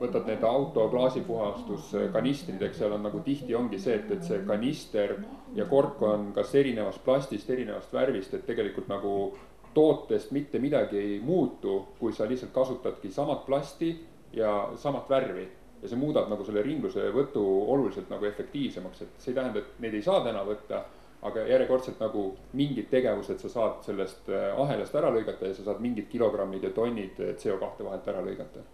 [0.00, 5.18] võtad need auto klaasipuhastuskanistrid, eks seal on nagu tihti ongi see, et, et see kanister
[5.54, 9.34] ja kork on kas erinevast plastist, erinevast värvist, et tegelikult nagu
[9.74, 13.92] tootest mitte midagi ei muutu, kui sa lihtsalt kasutadki samat plasti
[14.32, 15.48] ja samat värvi.
[15.84, 17.44] Ja see muudab nagu selle ringlusevõtu
[17.74, 20.84] oluliselt nagu efektiivsemaks, et see ei tähenda, et neid ei saa täna võtta,
[21.24, 25.84] aga järjekordselt nagu mingid tegevused sa saad sellest äh, ahelast ära lõigata ja sa saad
[25.84, 28.64] mingid kilogrammid ja tonnid CO2 vahelt ära lõigata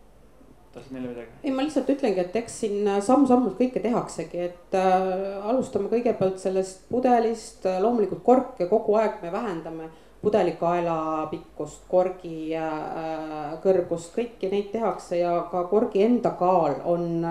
[0.70, 1.32] tahtsid neile midagi?
[1.42, 6.86] ei, ma lihtsalt ütlengi, et eks siin samm-sammult kõike tehaksegi, et äh, alustame kõigepealt sellest
[6.90, 9.90] pudelist, loomulikult korke kogu aeg me vähendame
[10.22, 17.24] pudelikaela pikkust, korgi äh, kõrgust, kõiki neid tehakse ja ka korgi enda kaal on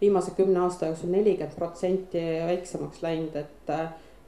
[0.00, 3.72] viimase kümne aasta jooksul nelikümmend protsenti väiksemaks läinud, et,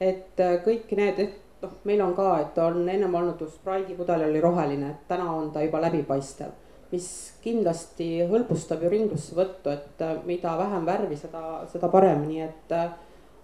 [0.01, 4.41] et kõik need, et noh, meil on ka, et on ennem olnud, Sprite'i pudel oli
[4.41, 6.55] roheline, et täna on ta juba läbipaistev,
[6.91, 7.09] mis
[7.43, 12.73] kindlasti hõlbustab ju ringlussevõttu, et mida vähem värvi, seda, seda parem, nii et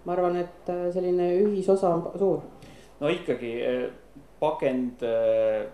[0.06, 2.42] ma arvan, et selline ühisosa on suur.
[3.00, 3.54] no ikkagi
[4.40, 5.66] pakend äh,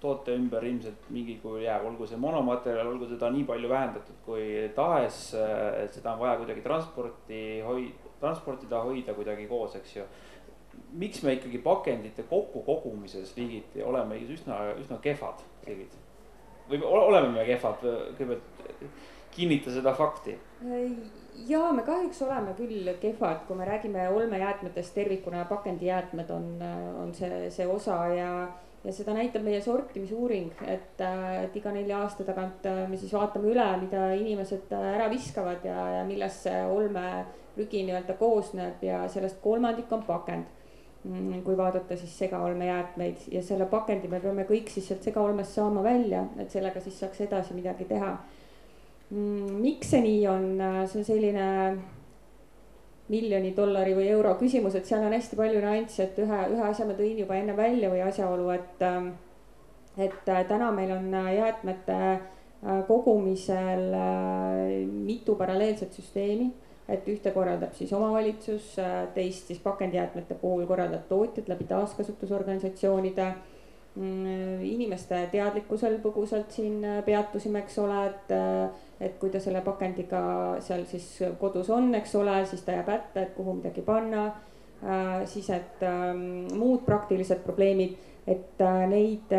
[0.00, 4.46] toote ümber ilmselt mingil kujul jääb, olgu see monomaterjal, olgu seda nii palju vähendatud kui
[4.76, 10.08] tahes, äh, et seda on vaja kuidagi transporti hoi-, transportida, hoida kuidagi koos, eks ju.
[10.92, 15.94] miks me ikkagi pakendite kokkukogumises liigiti oleme üsna, üsna kehvad riigid?
[16.68, 17.84] või oleme me kehvad,
[18.18, 18.90] kõigepealt
[19.36, 20.34] kinnita seda fakti
[21.48, 26.46] ja me kahjuks oleme küll kehvad, kui me räägime olmejäätmetest tervikuna ja pakendijäätmed on,
[27.02, 28.30] on see, see osa ja,
[28.84, 31.02] ja seda näitab meie sortimisuuring, et,
[31.42, 36.04] et iga nelja aasta tagant me siis vaatame üle, mida inimesed ära viskavad ja, ja
[36.08, 40.52] millest see olmeprügi nii-öelda koosneb ja sellest kolmandik on pakend.
[41.06, 45.84] Mm, kui vaadata siis segaolmejäätmeid ja selle pakendi me peame kõik siis sealt segaolmest saama
[45.84, 48.08] välja, et sellega siis saaks edasi midagi teha
[49.10, 50.46] miks see nii on,
[50.90, 51.46] see on selline
[53.12, 56.88] miljoni dollari või euro küsimus, et seal on hästi palju nüansse, et ühe, ühe asja
[56.88, 58.82] ma tõin juba enne välja või asjaolu, et,
[60.08, 62.00] et täna meil on jäätmete
[62.88, 63.94] kogumisel
[64.90, 66.50] mitu paralleelset süsteemi
[66.88, 68.76] et ühte korraldab siis omavalitsus,
[69.14, 73.30] teist siis pakendijäätmete puhul korraldab tootjad läbi taaskasutusorganisatsioonide.
[73.96, 79.60] Mm, inimeste teadlikkusel põgusalt siin äh, peatusime, eks ole, et, äh, et kui ta selle
[79.64, 80.20] pakendiga
[80.64, 81.06] seal siis
[81.40, 84.26] kodus on, eks ole, siis ta jääb hätta, et kuhu midagi panna.
[84.84, 89.30] Äh, siis, et ähm, muud praktilised probleemid, et neid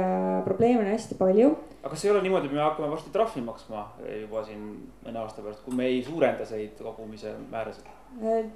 [0.46, 1.50] probleeme on hästi palju.
[1.84, 3.84] aga kas ei ole niimoodi, et me hakkame varsti trahvi maksma
[4.22, 4.64] juba siin
[5.04, 7.92] mõne aasta pärast, kui me ei suurenda neid kogumise määrasid?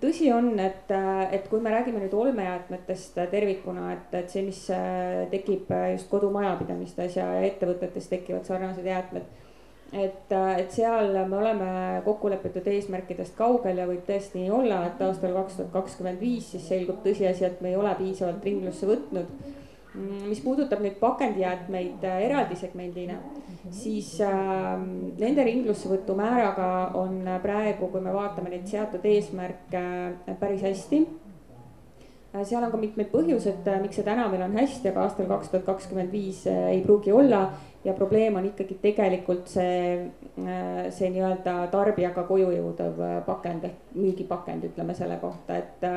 [0.02, 0.90] tõsi on, et,
[1.36, 4.62] et kui me räägime nüüd olmejäätmetest tervikuna, et, et see, mis
[5.32, 9.28] tekib just kodumajapidamistes ja ettevõtetes tekivad sarnased jäätmed.
[9.94, 11.72] Et, et seal me oleme
[12.06, 16.52] kokku lepitud eesmärkidest kaugel ja võib tõesti nii olla, et aastal kaks tuhat kakskümmend viis
[16.54, 19.52] siis selgub tõsiasi, et me ei ole piisavalt ringlusse võtnud
[19.92, 23.18] Mm, mis puudutab nüüd pakendijäätmeid äh, eraldi segmendina,
[23.76, 24.78] siis äh,
[25.20, 32.46] nende ringlussevõtu määraga on praegu, kui me vaatame neid seatud eesmärke äh, päris hästi äh,.
[32.48, 35.52] seal on ka mitmeid põhjuseid, äh, miks see täna meil on hästi, aga aastal kaks
[35.52, 37.50] tuhat kakskümmend viis äh, ei pruugi olla.
[37.84, 40.12] Ja probleem on ikkagi tegelikult see,
[40.94, 45.88] see nii-öelda tarbijaga koju jõudev pakend ehk müügipakend, ütleme selle kohta, et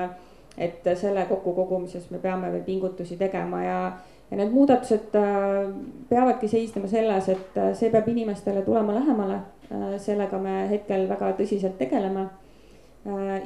[0.59, 3.79] et selle kokkukogumises me peame veel pingutusi tegema ja,
[4.31, 5.66] ja need muudatused äh,
[6.09, 9.40] peavadki seisnema selles, et äh, see peab inimestele tulema lähemale.
[9.70, 12.29] Äh, sellega me hetkel väga tõsiselt tegeleme.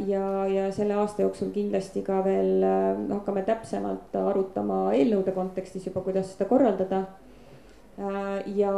[0.06, 2.62] ja, ja selle aasta jooksul kindlasti ka veel
[3.10, 7.00] hakkame täpsemalt arutama eelnõude kontekstis juba, kuidas seda korraldada
[8.46, 8.72] ja,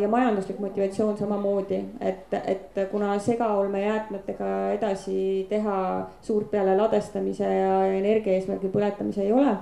[0.00, 5.76] ja majanduslik motivatsioon samamoodi, et, et kuna segaolmejäätmetega edasi teha
[6.22, 9.54] suurt peale ladestamise ja energia eesmärgil põletamise ei ole,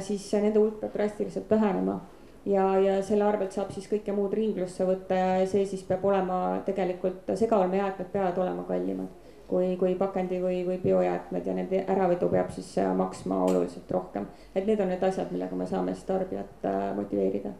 [0.00, 2.00] siis nende hulk peab drastiliselt vähenema.
[2.46, 6.62] ja, ja selle arvelt saab siis kõike muud ringlusse võtta ja see siis peab olema
[6.66, 12.50] tegelikult, segaolmejäätmed peavad olema kallimad kui, kui pakendi või, või biojäätmed ja nende äravedu peab
[12.50, 14.26] siis maksma oluliselt rohkem.
[14.54, 16.66] et need on need asjad, millega me saame siis tarbijat
[16.96, 17.52] motiveerida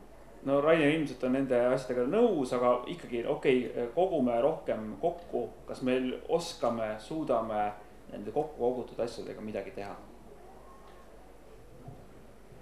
[0.44, 5.83] no Rainer ilmselt on nende asjadega nõus, aga ikkagi okei okay,, kogume rohkem kokku, kas
[5.87, 7.66] me oskame, suudame
[8.12, 9.94] nende kokku kogutud asjadega midagi teha?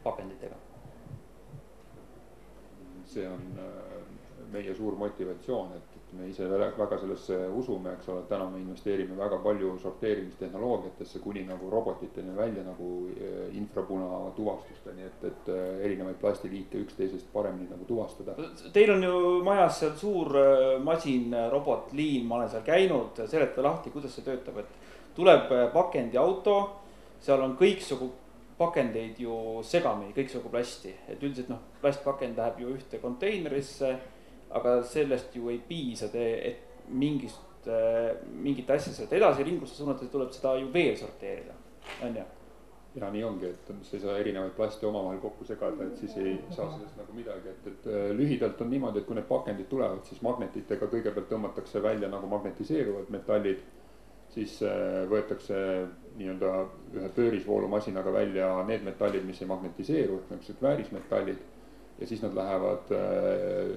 [0.00, 0.56] pakenditega.
[3.04, 4.02] see on äh,
[4.52, 9.16] meie suur motivatsioon, et me ise väga sellesse usume, eks ole, et täna me investeerime
[9.18, 16.18] väga palju sorteerimistehnoloogiatesse kuni nagu robotiteni välja nagu eh, infrapuna tuvastusteni, et, et eh, erinevaid
[16.20, 18.34] plastiliike üksteisest paremini nagu tuvastada.
[18.72, 23.94] Teil on ju majas seal suur eh, masin, robotliin, ma olen seal käinud, seleta lahti,
[23.94, 26.56] kuidas see töötab, et tuleb pakendiauto,
[27.22, 28.10] seal on kõiksugu
[28.60, 33.94] pakendeid ju segamini, kõiksugu plasti, et üldiselt noh, plastpakend läheb ju ühte konteinerisse,
[34.50, 37.68] aga sellest ju ei piisa, et mingist,
[38.32, 41.56] mingit asja sealt edasi ringlusse suunata, tuleb seda ju veel sorteerida,
[42.02, 42.28] on ju
[42.98, 46.32] ja nii ongi, et sa ei saa erinevaid plaste omavahel kokku segada, et siis ei
[46.50, 50.00] saa sellest nagu midagi, et, et äh, lühidalt on niimoodi, et kui need pakendid tulevad,
[50.08, 53.62] siis magnetitega kõigepealt tõmmatakse välja nagu magnetiseeruvad metallid
[54.34, 55.56] siis äh, võetakse
[56.18, 56.50] nii-öelda
[56.98, 61.46] ühe pöörisvoolumasinaga välja need metallid, mis ei magnetiseeru, ehk niisugused väärismetallid.
[62.00, 63.72] ja siis nad lähevad äh,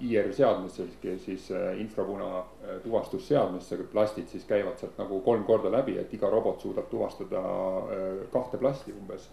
[0.00, 0.84] IR seadmesse,
[1.24, 2.44] siis äh, infrapuna
[2.84, 7.42] tuvastusseadmesse, plastid siis käivad sealt nagu kolm korda läbi, et iga robot suudab tuvastada
[8.32, 9.30] kahte plasti umbes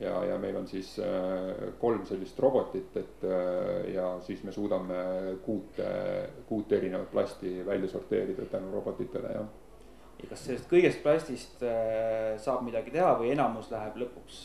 [0.00, 5.00] ja, ja meil on siis äh, kolm sellist robotit, et äh, ja siis me suudame
[5.44, 5.80] kuut,
[6.48, 9.48] kuut erinevat plasti välja sorteerida tänu robotitele, jah.
[10.22, 14.42] ja kas sellest kõigest plastist äh, saab midagi teha või enamus läheb lõpuks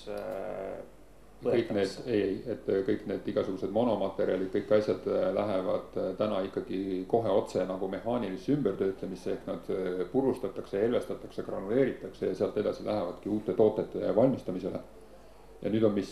[1.45, 7.63] kõik need, ei, et kõik need igasugused monomaterjalid, kõik asjad lähevad täna ikkagi kohe otse
[7.69, 9.71] nagu mehaanilisse ümbertöötlemisse, ehk nad
[10.11, 14.83] purustatakse, helvestatakse, granuleeritakse ja sealt edasi lähevadki uute toodete valmistamisele
[15.65, 16.11] ja nüüd on, mis,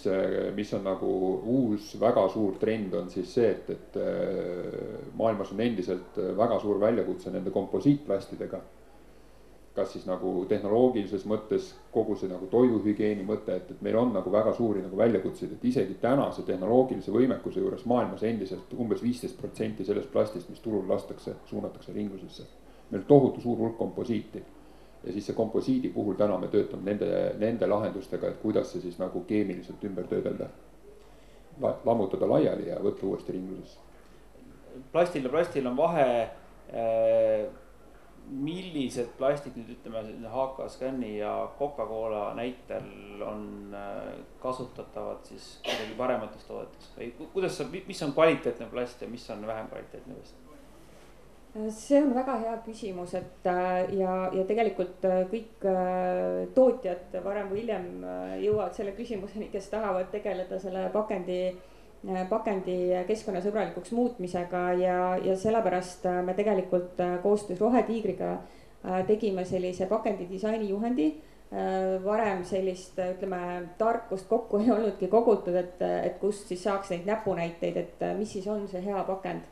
[0.57, 1.09] mis on nagu
[1.53, 6.79] uus väga suur trend, on siis see, et, et äh, maailmas on endiselt väga suur
[6.81, 8.61] väljakutse nende komposiitplastidega.
[9.75, 14.31] Kas siis nagu tehnoloogilises mõttes kogu see nagu toiduhügieeni mõte, et, et meil on nagu
[14.31, 19.85] väga suuri nagu väljakutseid, et isegi tänase tehnoloogilise võimekuse juures maailmas endiselt umbes viisteist protsenti
[19.85, 22.45] sellest plastist, mis turul lastakse, suunatakse ringlusesse.
[22.91, 24.43] meil tohutu suur hulk komposiiti
[25.03, 27.07] ja siis see komposiidi puhul täna me töötame nende,
[27.39, 30.49] nende lahendustega, et kuidas see siis nagu keemiliselt ümber töödelda.
[31.85, 33.79] lammutada laiali ja võtta uuesti ringlusesse.
[34.91, 37.49] plastil ja plastil on vahe äh,
[38.29, 45.97] millised plastid nüüd ütleme, selline HK Scani ja Coca-Cola näitel on äh, kasutatavad siis kuidagi
[45.99, 50.43] paremates toodetes või kuidas sa, mis on kvaliteetne plast ja mis on vähem kvaliteetne plast?
[51.53, 57.51] see on väga hea küsimus, et äh, ja, ja tegelikult äh, kõik äh, tootjad varem
[57.51, 57.85] või hiljem
[58.41, 61.53] jõuavad selle küsimuseni, kes tahavad tegeleda selle pakendi,
[62.29, 68.33] pakendi keskkonnasõbralikuks muutmisega ja, ja sellepärast me tegelikult koostöös Rohetiigriga
[69.07, 71.13] tegime sellise pakendi disaini juhendi
[72.03, 73.39] varem sellist, ütleme,
[73.77, 78.47] tarkust kokku ei olnudki kogutud, et, et kust siis saaks neid näpunäiteid, et mis siis
[78.51, 79.47] on see hea pakend.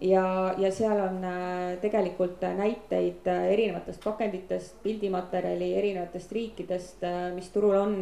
[0.00, 7.50] Ja, ja seal on äh, tegelikult näiteid äh, erinevatest pakenditest, pildimaterjali erinevatest riikidest, äh, mis
[7.50, 7.96] turul on,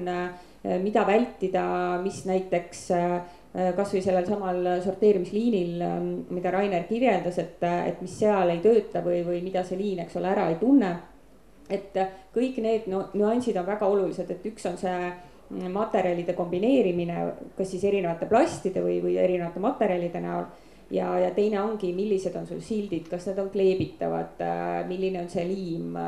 [0.83, 1.63] mida vältida,
[2.03, 2.81] mis näiteks
[3.77, 9.23] kasvõi sellel samal sorteerimisliinil, ähm, mida Rainer kirjeldas, et, et mis seal ei tööta või,
[9.25, 10.97] või mida see liin, eks ole, ära ei tunne.
[11.71, 11.97] et
[12.35, 17.17] kõik need nüansid on väga olulised, et üks on see mm, materjalide kombineerimine,
[17.57, 20.45] kas siis erinevate plastide või, või erinevate materjalide näol
[20.91, 25.33] ja, ja teine ongi, millised on sul sildid, kas need on kleebitavad, äh, milline on
[25.33, 25.99] see liim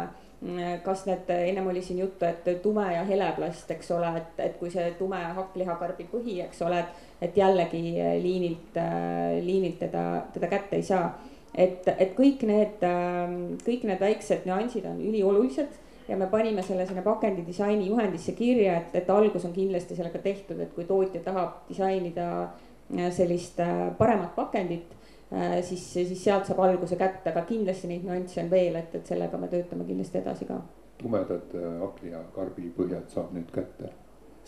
[0.85, 4.59] kas need, ennem oli siin juttu, et tume ja hele plast, eks ole, et, et
[4.59, 7.83] kui see tume hakklihakarbi põhi, eks ole, et, et jällegi
[8.23, 11.11] liinilt, äh, liinilt teda, teda kätte ei saa.
[11.55, 16.87] et, et kõik need, ähm, kõik need väiksed nüansid on üliolulised ja me panime selle
[16.87, 21.21] sinna pakendi disaini juhendisse kirja, et, et algus on kindlasti sellega tehtud, et kui tootja
[21.25, 24.87] tahab disainida äh, Äh, sellist äh, paremat pakendit,
[25.31, 29.11] äh, siis, siis sealt saab alguse kätte, aga kindlasti neid nüansse on veel, et, et
[29.11, 30.57] sellega me töötame kindlasti edasi ka.
[30.99, 31.53] tumedad
[31.85, 33.93] akli ja karbi põhjad saab nüüd kätte.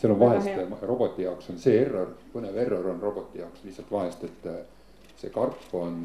[0.01, 4.23] Seal on vahest, roboti jaoks on see error, põnev error on roboti jaoks lihtsalt vahest,
[4.25, 4.49] et
[5.21, 6.01] see karp on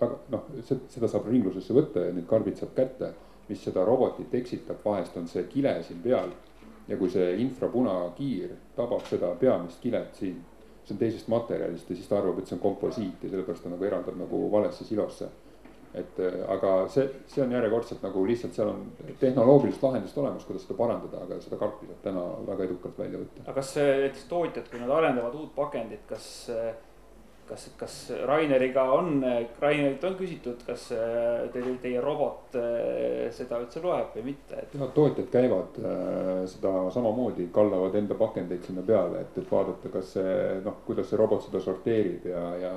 [0.00, 3.12] väga noh, seda saab ringlusesse võtta ja need karbid saab kätte.
[3.46, 6.32] mis seda robotit eksitab vahest, on see kile siin peal
[6.88, 10.40] ja kui see infrapunakiir tabab seda peamist kilet siin
[10.86, 13.72] see on teisest materjalist ja siis ta arvab, et see on komposiit ja sellepärast ta
[13.72, 15.28] nagu eraldab nagu valesse silosse.
[15.96, 18.82] Et äh, aga see, see on järjekordselt nagu lihtsalt seal on
[19.20, 23.46] tehnoloogilist lahendust olemas, kuidas seda parandada, aga seda karpi saab täna väga edukalt välja võtta.
[23.46, 26.74] aga kas näiteks tootjad, kui nad arendavad uut pakendit, kas äh,
[27.48, 27.94] kas, kas
[28.26, 29.20] Raineriga on,
[29.60, 34.74] Rainerilt on küsitud, kas äh, teie, teie robot äh, seda üldse loeb või mitte et...?
[34.76, 40.14] jah, tootjad käivad äh, seda samamoodi, kallavad enda pakendeid sinna peale, et, et vaadata, kas
[40.16, 40.36] see
[40.66, 42.74] noh, kuidas see robot seda sorteerib ja, ja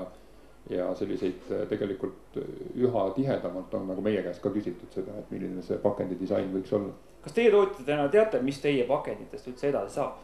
[0.70, 2.38] ja selliseid äh, tegelikult
[2.78, 6.74] üha tihedamalt on nagu meie käest ka küsitud seda, et milline see pakendi disain võiks
[6.78, 6.94] olla.
[7.24, 10.22] kas teie tootjatena teate, mis teie pakenditest üldse edasi saab?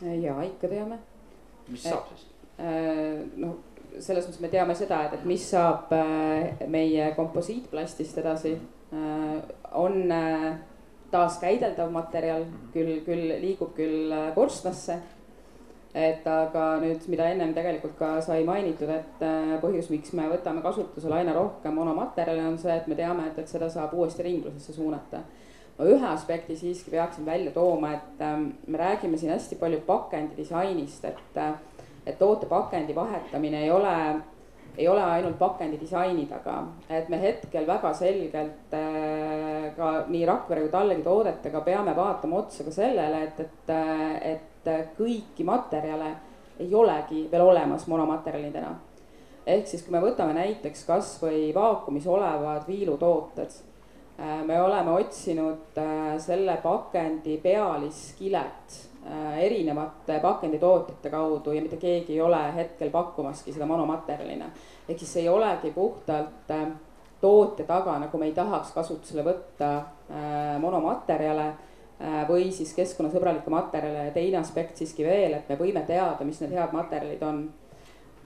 [0.00, 0.98] ja ikka teame.
[1.68, 2.26] mis saab siis?
[3.36, 3.56] noh,
[3.98, 5.92] selles mõttes me teame seda, et, et mis saab
[6.72, 8.56] meie komposiitplastist edasi.
[9.72, 10.14] on
[11.12, 14.96] taaskäideldav materjal, küll, küll liigub küll korstnasse
[15.94, 20.62] et aga nüüd, mida ennem tegelikult ka sai mainitud, et äh, põhjus, miks me võtame
[20.64, 24.76] kasutusele aina rohkem monomaterjale, on see, et me teame, et, et seda saab uuesti ringlusesse
[24.78, 25.22] suunata.
[25.78, 30.36] ma ühe aspekti siiski peaksin välja tooma, et ähm, me räägime siin hästi palju pakendi
[30.36, 31.54] disainist, et, äh,
[32.06, 33.94] et toote pakendi vahetamine ei ole
[34.78, 40.64] ei ole ainult pakendi disaini taga, et me hetkel väga selgelt äh, ka nii Rakvere
[40.64, 43.74] kui Tallegi toodetega peame vaatama otsa ka sellele, et, et,
[44.32, 46.14] et kõiki materjale
[46.62, 48.72] ei olegi veel olemas monomaterjalidena.
[49.46, 53.58] ehk siis, kui me võtame näiteks kasvõi vaakumis olevad viilutooted,
[54.20, 58.91] äh, me oleme otsinud äh, selle pakendi pealiskilet
[59.42, 64.46] erinevate pakenditootjate kaudu ja mitte keegi ei ole hetkel pakkumaski seda monomaterjalina.
[64.88, 66.52] ehk siis see ei olegi puhtalt
[67.20, 69.72] tootja taga, nagu me ei tahaks kasutusele võtta
[70.62, 71.50] monomaterjale
[72.02, 76.40] Äh, või siis keskkonnasõbralikke materjale ja teine aspekt siiski veel, et me võime teada, mis
[76.42, 77.44] need head materjalid on.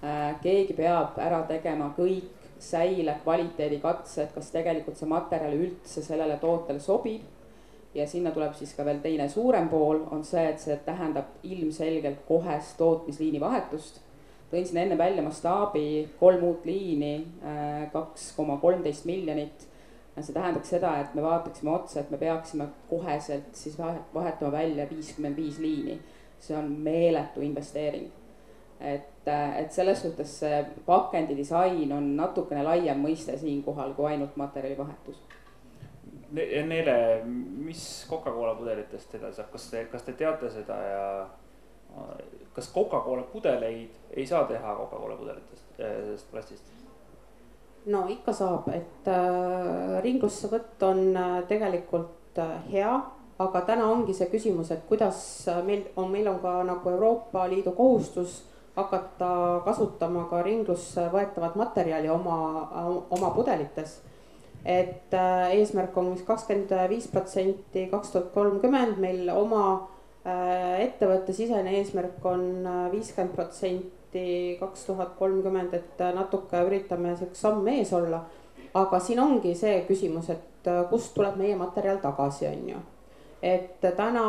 [0.01, 6.81] Äh, keegi peab ära tegema kõik säile kvaliteedikatsed, kas tegelikult see materjal üldse sellele tootele
[6.81, 7.27] sobib.
[7.97, 12.26] Ja sinna tuleb siis ka veel teine suurem pool, on see, et see tähendab ilmselgelt
[12.28, 14.03] kohest tootmisliini vahetust.
[14.51, 19.66] tõin siin enne välja mastaabi kolm uut liini, äh, kaks koma kolmteist miljonit
[20.22, 25.36] see tähendaks seda, et me vaataksime otsa, et me peaksime koheselt siis vahetama välja viiskümmend
[25.36, 26.01] viis liini.
[26.38, 28.11] see on meeletu investeering.
[28.80, 35.22] et, et selles suhtes see pakendi disain on natukene laiem mõiste siinkohal kui ainult materjalivahetus.
[36.37, 41.05] Neele, mis Coca-Cola pudelitest edasi saab, kas te, kas te teate seda ja
[42.53, 46.76] kas Coca-Cola pudeleid ei saa teha Coca-Cola pudelitest, sellest plastist?
[47.87, 52.97] no ikka saab, et äh, ringlussevõtt on äh, tegelikult äh, hea,
[53.39, 55.18] aga täna ongi see küsimus, et kuidas
[55.53, 58.41] äh, meil on, meil on ka nagu Euroopa Liidu kohustus
[58.76, 62.37] hakata kasutama ka ringlusse võetavat materjali oma,
[63.11, 64.01] oma pudelites.
[64.67, 69.62] Et äh, eesmärk on vist kakskümmend viis protsenti kaks tuhat kolmkümmend, meil oma
[70.27, 77.47] äh, ettevõtte sisene eesmärk on äh, viiskümmend protsenti kaks tuhat kolmkümmend, et natuke üritame siukest
[77.47, 78.25] samm ees olla.
[78.77, 82.83] aga siin ongi see küsimus, et kust tuleb meie materjal tagasi, on ju.
[83.43, 84.27] et täna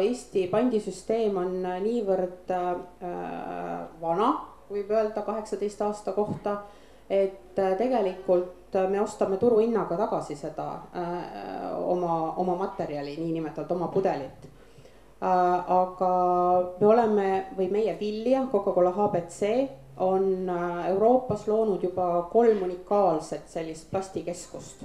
[0.00, 2.72] Eesti pandisüsteem on niivõrd äh,
[4.00, 4.32] vana,
[4.70, 6.62] võib öelda kaheksateist aasta kohta,
[7.10, 14.48] et tegelikult me ostame turuhinnaga tagasi seda äh, oma, oma materjali, niinimetatud oma pudelit
[15.24, 16.10] Äh, aga
[16.80, 19.52] me oleme või meie Vilja, Coca-Cola HBC
[20.04, 24.84] on äh, Euroopas loonud juba kolm unikaalset sellist plastikeskust.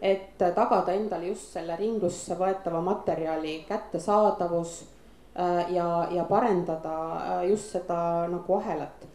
[0.00, 8.28] et tagada endale just selle ringlusse võetava materjali kättesaadavus äh, ja, ja parendada just seda
[8.30, 9.05] nagu ahelat.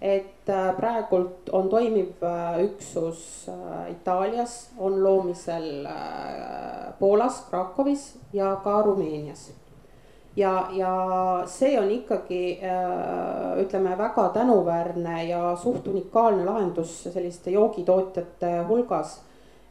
[0.00, 2.22] Et praegult on toimiv
[2.62, 3.48] üksus
[3.90, 5.88] Itaalias, on loomisel
[6.98, 9.48] Poolas, Krakowis ja ka Rumeenias
[10.38, 10.92] ja, ja
[11.46, 19.20] see on ikkagi äh, ütleme väga tänuväärne ja suht unikaalne lahendus selliste joogitootjate hulgas.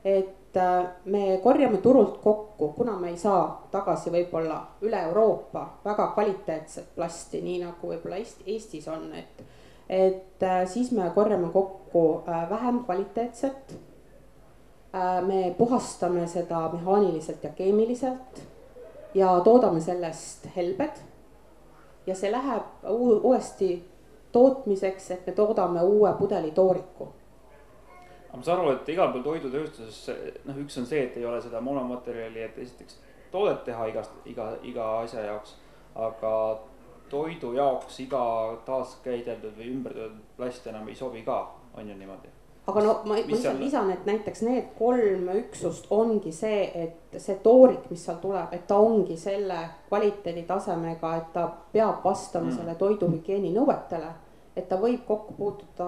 [0.06, 6.08] et äh, me korjame turult kokku, kuna me ei saa tagasi võib-olla üle Euroopa väga
[6.08, 9.44] kvaliteetset plasti, nii nagu võib-olla Eesti, Eestis on, et.
[9.90, 13.80] Et äh, siis me korjame kokku vähem kvaliteetset.
[15.26, 18.42] me puhastame seda mehaaniliselt ja keemiliselt
[19.14, 20.92] ja toodame sellest helbed.
[22.08, 23.90] ja see läheb uuesti
[24.32, 27.14] tootmiseks, et me toodame uue pudelitooriku
[28.38, 31.62] ma saan aru, et igal pool toidutööstuses noh, üks on see, et ei ole seda
[31.64, 33.00] monomaterjali, et esiteks
[33.34, 35.56] toodet teha igast, iga, iga asja jaoks.
[35.98, 36.32] aga
[37.10, 38.24] toidu jaoks iga
[38.66, 41.40] taaskäideldud või ümbertöödeldud plast enam ei sobi ka,
[41.74, 42.34] on ju niimoodi?
[42.68, 47.38] aga no ma, ma lihtsalt lisan, et näiteks need kolm üksust ongi see, et see
[47.44, 52.58] toorik, mis seal tuleb, et ta ongi selle kvaliteeditasemega, et ta peab vastama mm.
[52.60, 54.14] selle toiduhügieeni nõuetele.
[54.58, 55.88] et ta võib kokku puutuda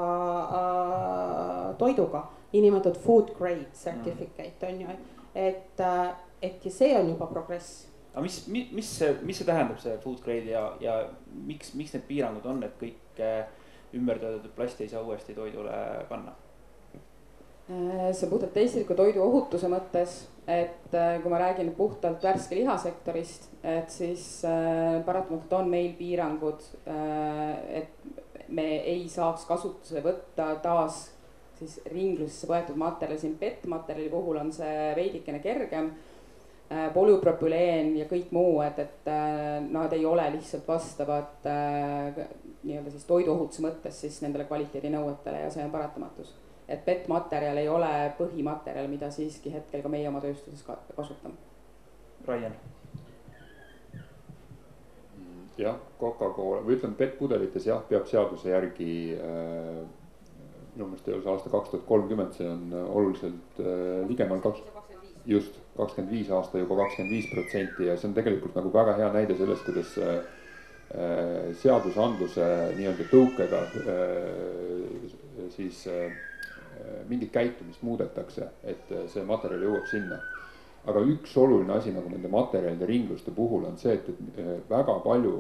[0.55, 4.97] äh, toiduga, niinimetatud food grade certificate on ju,
[5.36, 6.11] et, äh,
[6.41, 9.95] et ja see on juba progress aga mis, mis, mis see, mis see tähendab, see
[10.03, 10.99] food grade ja, ja
[11.45, 13.43] miks, miks need piirangud on, et kõik äh,
[13.97, 15.76] ümbertöödeldud plasti ei saa uuesti toidule
[16.10, 16.34] panna?
[17.70, 23.51] Äh, see puhtalt eestiliku toidu ohutuse mõttes, et äh, kui ma räägin puhtalt värske lihasektorist,
[23.62, 24.26] et siis
[25.05, 31.03] paratamatult on meil piirangud, et me ei saaks kasutusele võtta taas
[31.60, 35.91] siis ringlusesse võetud materjali, siin PET-materjali puhul on see veidikene kergem
[36.93, 39.07] polüpropüleen ja kõik muu, et, et
[39.74, 45.74] nad ei ole lihtsalt vastavad nii-öelda siis toiduohutuse mõttes siis nendele kvaliteedinõuetele ja see on
[45.74, 46.36] paratamatus
[46.70, 51.38] et PET-materjal ei ole põhimaterjal, mida siiski hetkel ka meie oma tööstuses ka kasutame.
[52.28, 52.53] Raian.
[55.59, 59.82] jah, Coca-Cola või ütleme, PET-pudelites jah, peab seaduse järgi äh,
[60.76, 64.61] minu meelest ei ole see aasta kaks tuhat kolmkümmend, see on oluliselt äh, ligemal kaks,
[65.30, 69.11] just kakskümmend viis aasta juba kakskümmend viis protsenti ja see on tegelikult nagu väga hea
[69.13, 70.15] näide sellest, kuidas äh,
[70.89, 76.09] äh seadusandluse nii-öelda tõukega äh, siis äh,
[76.80, 80.19] Äh, mingit käitumist muudetakse, et äh, see materjal jõuab sinna.
[80.88, 84.93] aga üks oluline asi nagu nende materjalide ringluste puhul on see, et, et äh, väga
[85.03, 85.34] palju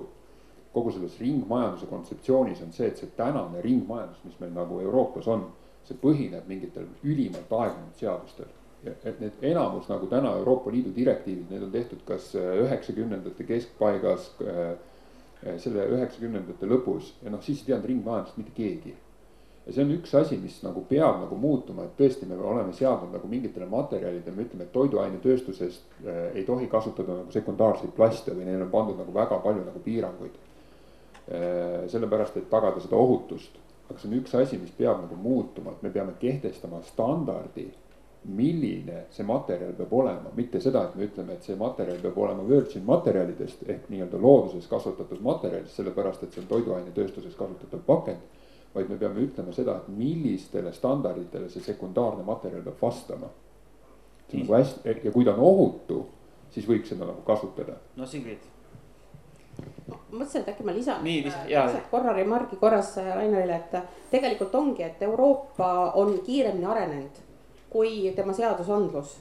[0.73, 5.45] kogu selles ringmajanduse kontseptsioonis on see, et see tänane ringmajandus, mis meil nagu Euroopas on,
[5.87, 8.51] see põhineb mingitel ülimalt aegunud seadustel.
[8.87, 14.31] Et need enamus nagu täna Euroopa Liidu direktiivid, need on tehtud kas üheksakümnendate keskpaigas,
[15.59, 18.95] selle üheksakümnendate lõpus ja noh, siis ei teadnud ringmajandust mitte keegi
[19.69, 23.13] ja see on üks asi, mis nagu peab nagu muutuma, et tõesti, me oleme seadnud
[23.13, 28.47] nagu mingitele materjalidele, me ütleme, et toiduainetööstuses äh, ei tohi kasutada nagu sekundaarseid plaste või
[28.47, 30.39] neile on pandud nagu väga palju nagu piiranguid
[31.29, 31.85] äh,.
[31.91, 33.59] sellepärast, et tagada seda ohutust,
[33.89, 37.67] aga see on üks asi, mis peab nagu muutuma, et me peame kehtestama standardi
[38.23, 42.43] milline see materjal peab olema, mitte seda, et me ütleme, et see materjal peab olema
[42.47, 48.27] virgin materjalidest ehk nii-öelda looduses kasvatatud materjalist, sellepärast et see on toiduainetööstuses kasutatav pakend
[48.75, 53.29] vaid me peame ütlema seda, et millistele standarditele see sekundaarne materjal peab vastama.
[54.29, 56.03] see on nagu hästi ja kui ta on ohutu,
[56.53, 57.79] siis võiks seda nagu kasutada.
[57.95, 58.43] no Sigrid.
[60.11, 64.83] mõtlesin, et äkki ma lisan, lisan äh, korra remargi korras äh, Rainerile, et tegelikult ongi,
[64.83, 67.25] et Euroopa on kiiremini arenenud
[67.69, 69.17] kui tema seadusandlus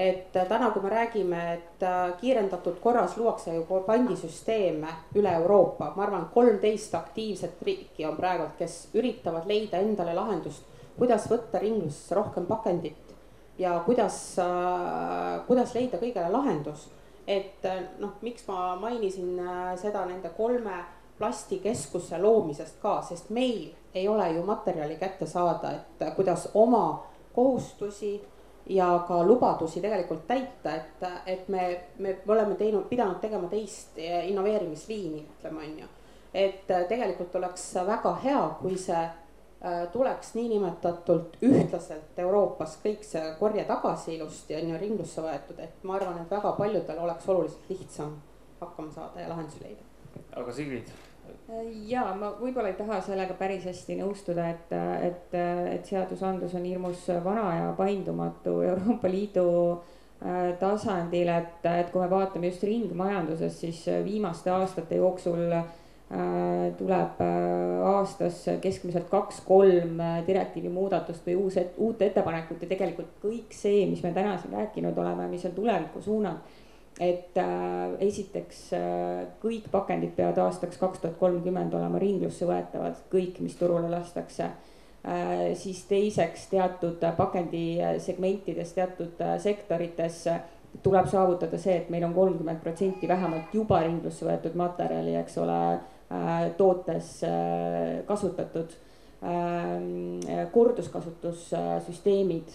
[0.00, 5.92] et äh, täna, kui me räägime, et äh, kiirendatud korras luuakse ju pandisüsteeme üle Euroopa,
[5.96, 10.64] ma arvan, kolmteist aktiivset riiki on praegult, kes üritavad leida endale lahendust,
[10.96, 13.12] kuidas võtta ringlusse rohkem pakendit
[13.58, 16.88] ja kuidas, äh, kuidas leida kõigele lahendus.
[17.30, 17.62] et
[18.00, 19.36] noh, miks ma mainisin
[19.78, 20.80] seda nende kolme
[21.18, 27.04] plastikeskuse loomisest ka, sest meil ei ole ju materjali kätte saada, et kuidas oma
[27.40, 28.12] kohustusi
[28.66, 35.24] ja ka lubadusi tegelikult täita, et, et me, me oleme teinud, pidanud tegema teist innoveerimisliini,
[35.38, 35.88] ütleme on ju.
[36.34, 43.64] et tegelikult oleks väga hea, kui see äh, tuleks niinimetatult ühtlaselt Euroopas kõik see korje
[43.66, 48.18] tagasi ilusti on ju ringlusse võetud, et ma arvan, et väga paljudel oleks oluliselt lihtsam
[48.60, 49.88] hakkama saada ja lahendusi leida.
[50.36, 50.92] aga Sigrid
[51.90, 54.74] ja ma võib-olla ei taha sellega päris hästi nõustuda, et,
[55.06, 55.34] et,
[55.74, 62.10] et seadusandlus on hirmus vana ja paindumatu Euroopa Liidu äh, tasandil, et, et kui me
[62.12, 65.66] vaatame just ringmajanduses, siis viimaste aastate jooksul äh,
[66.78, 73.84] tuleb äh, aastas keskmiselt kaks-kolm direktiivi muudatust või uus, uut ettepanekut ja tegelikult kõik see,
[73.90, 76.58] mis me täna siin rääkinud oleme, mis on tuleviku suunad
[76.98, 83.40] et äh, esiteks äh, kõik pakendid peavad aastaks kaks tuhat kolmkümmend olema ringlusse võetavad, kõik,
[83.44, 85.54] mis turule lastakse äh,.
[85.56, 90.26] siis teiseks teatud pakendisegmentides, teatud äh, sektorites
[90.84, 95.62] tuleb saavutada see, et meil on kolmkümmend protsenti vähemalt juba ringlusse võetud materjali, eks ole
[95.72, 98.76] äh,, tootes äh, kasutatud
[99.24, 100.20] ähm,
[100.52, 102.48] korduskasutussüsteemid,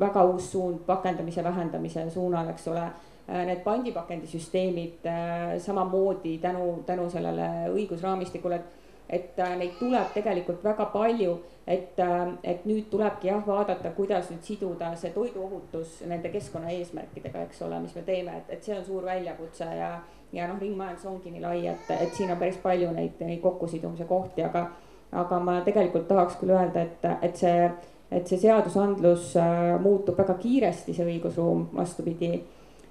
[0.00, 7.10] väga uus suund pakendamise vähendamise suunal, eks ole Äh, need pandipakendisüsteemid äh, samamoodi tänu, tänu
[7.10, 8.64] sellele õigusraamistikule, et,
[9.08, 11.34] et äh, neid tuleb tegelikult väga palju,
[11.68, 12.00] et,
[12.42, 17.94] et nüüd tulebki jah vaadata, kuidas nüüd siduda see toiduohutus nende keskkonnaeesmärkidega, eks ole, mis
[17.98, 19.92] me teeme, et, et see on suur väljakutse ja,
[20.32, 24.08] ja noh, ringmajandus ongi nii lai, et, et siin on päris palju neid, neid kokkusidumise
[24.08, 24.70] kohti, aga,
[25.12, 27.68] aga ma tegelikult tahaks küll öelda, et, et see,
[28.08, 29.34] et see seadusandlus
[29.84, 32.38] muutub väga kiiresti, see õigusruum, vastupidi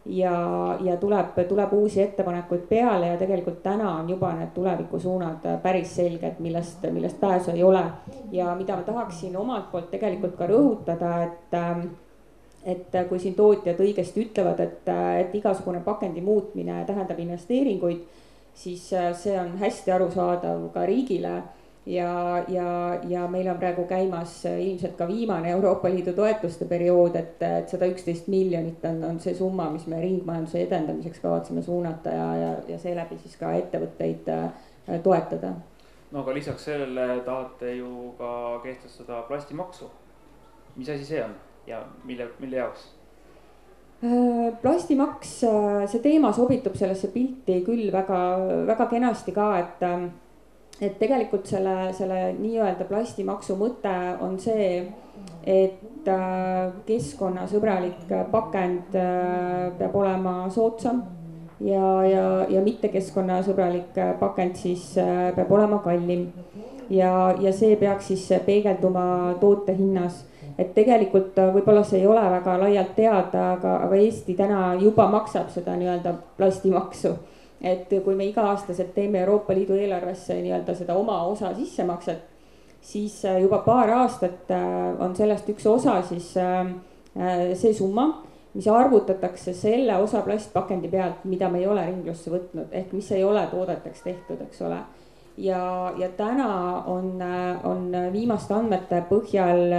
[0.09, 5.95] ja, ja tuleb, tuleb uusi ettepanekuid peale ja tegelikult täna on juba need tulevikusuunad päris
[5.95, 7.83] selged, millest, millest pääsu ei ole.
[8.31, 11.57] ja mida ma tahaksin omalt poolt tegelikult ka rõhutada, et,
[12.65, 14.87] et kui siin tootjad õigesti ütlevad, et,
[15.19, 18.01] et igasugune pakendi muutmine tähendab investeeringuid,
[18.53, 21.41] siis see on hästi arusaadav ka riigile
[21.87, 27.39] ja, ja, ja meil on praegu käimas ilmselt ka viimane Euroopa Liidu toetuste periood, et,
[27.41, 32.27] et sada üksteist miljonit on, on see summa, mis me ringmajanduse edendamiseks kavatseme suunata ja,
[32.41, 35.53] ja, ja seeläbi siis ka ettevõtteid äh, toetada.
[36.11, 39.89] no aga lisaks sellele tahate ju ka kehtestada plastimaksu.
[40.75, 41.35] mis asi see on
[41.67, 42.91] ja mille, mille jaoks?
[44.03, 48.19] Äh, plastimaks, äh, see teema sobitub sellesse pilti küll väga,
[48.67, 50.09] väga kenasti ka, et ähm,
[50.81, 54.85] et tegelikult selle, selle nii-öelda plastimaksu mõte on see,
[55.47, 61.01] et äh, keskkonnasõbralik pakend äh, peab olema soodsam
[61.63, 66.27] ja, ja, ja mitte keskkonnasõbralik pakend siis äh, peab olema kallim.
[66.89, 70.25] ja, ja see peaks siis peegelduma toote hinnas
[70.57, 75.49] et tegelikult võib-olla see ei ole väga laialt teada, aga, aga Eesti täna juba maksab
[75.53, 77.15] seda nii-öelda plastimaksu
[77.61, 82.21] et kui me iga-aastaselt teeme Euroopa Liidu eelarvesse nii-öelda seda oma osa sissemakset,
[82.81, 86.69] siis äh, juba paar aastat äh, on sellest üks osa siis äh,
[87.57, 88.07] see summa,
[88.53, 93.23] mis arvutatakse selle osa plastpakendi pealt, mida me ei ole ringlusse võtnud, ehk mis ei
[93.25, 94.77] ole toodeteks tehtud, eks ole.
[95.37, 97.17] ja, ja täna on,
[97.63, 99.73] on viimaste andmete põhjal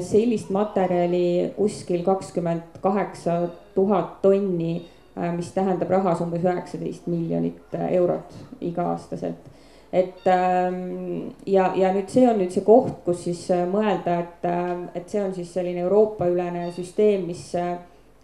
[0.00, 3.38] sellist materjali kuskil kakskümmend kaheksa
[3.74, 4.82] tuhat tonni
[5.14, 9.50] mis tähendab rahas umbes üheksateist miljonit äh, eurot iga-aastaselt.
[9.92, 14.46] et ähm, ja, ja nüüd see on nüüd see koht, kus siis äh, mõelda, et,
[14.96, 17.50] et see on siis selline Euroopa-ülene süsteem, mis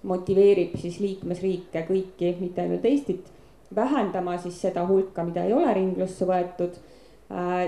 [0.08, 3.28] motiveerib siis liikmesriike kõiki, mitte ainult Eestit,
[3.76, 6.78] vähendama siis seda hulka, mida ei ole ringlusse võetud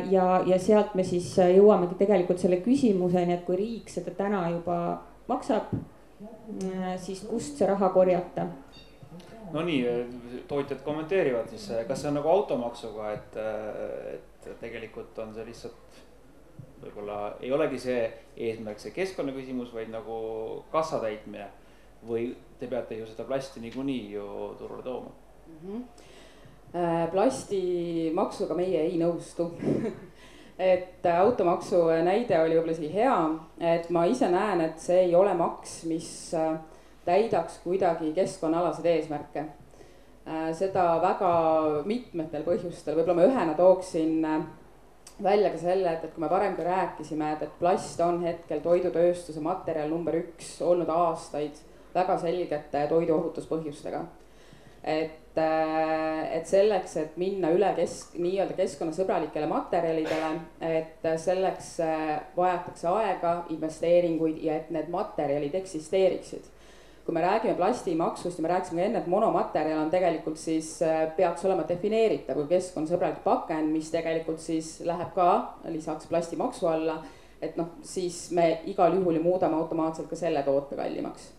[0.08, 4.78] ja, ja sealt me siis jõuamegi tegelikult selle küsimuseni, et kui riik seda täna juba
[5.28, 5.74] maksab,
[7.02, 8.46] siis kust see raha korjata
[9.52, 9.84] Nonii,
[10.48, 13.38] tootjad kommenteerivad siis, kas see on nagu automaksuga, et,
[14.14, 16.00] et tegelikult on see lihtsalt
[16.80, 18.04] võib-olla ei olegi see
[18.48, 20.20] eesmärk, see keskkonnaküsimus, vaid nagu
[20.72, 21.48] kassa täitmine.
[22.00, 25.10] või te peate ju seda plasti niikuinii ju turule tooma
[25.46, 25.58] mm?
[25.66, 27.10] -hmm.
[27.12, 29.50] plastimaksuga meie ei nõustu
[30.72, 33.16] et automaksu näide oli võib-olla isegi hea,
[33.60, 36.56] et ma ise näen, et see ei ole maks, mis äh,
[37.04, 39.44] täidaks kuidagi keskkonnaalaseid eesmärke.
[40.28, 41.30] Äh, seda väga
[41.88, 44.42] mitmetel põhjustel, võib-olla ma ühena tooksin äh,
[45.24, 48.60] välja ka selle, et, et kui me varem ka rääkisime, et, et plast on hetkel
[48.64, 51.56] toidutööstuse materjal number üks olnud aastaid
[51.94, 54.04] väga selgete toiduohutuspõhjustega.
[54.84, 60.30] et, äh, et selleks, et minna üle kesk, nii-öelda keskkonnasõbralikele materjalidele,
[60.60, 61.74] et selleks
[62.36, 66.48] vajatakse aega, investeeringuid ja et need materjalid eksisteeriksid
[67.10, 71.42] kui me räägime plastimaksust ja me rääkisime enne, et monomaterjal on tegelikult siis, äh, peaks
[71.44, 77.00] olema defineeritav kui keskkonnasõbralik pakend, mis tegelikult siis läheb ka lisaks plastimaksu alla.
[77.42, 81.30] et noh, siis me igal juhul ju muudame automaatselt ka selle toote kallimaks.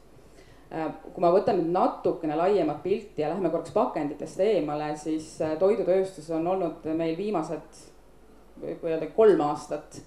[0.73, 5.55] Äh, kui ma võtan nüüd natukene laiemat pilti ja lähme korraks pakenditest eemale, siis äh,
[5.59, 7.83] toidutööstus on olnud meil viimased,
[8.59, 10.01] võib öelda kolm aastat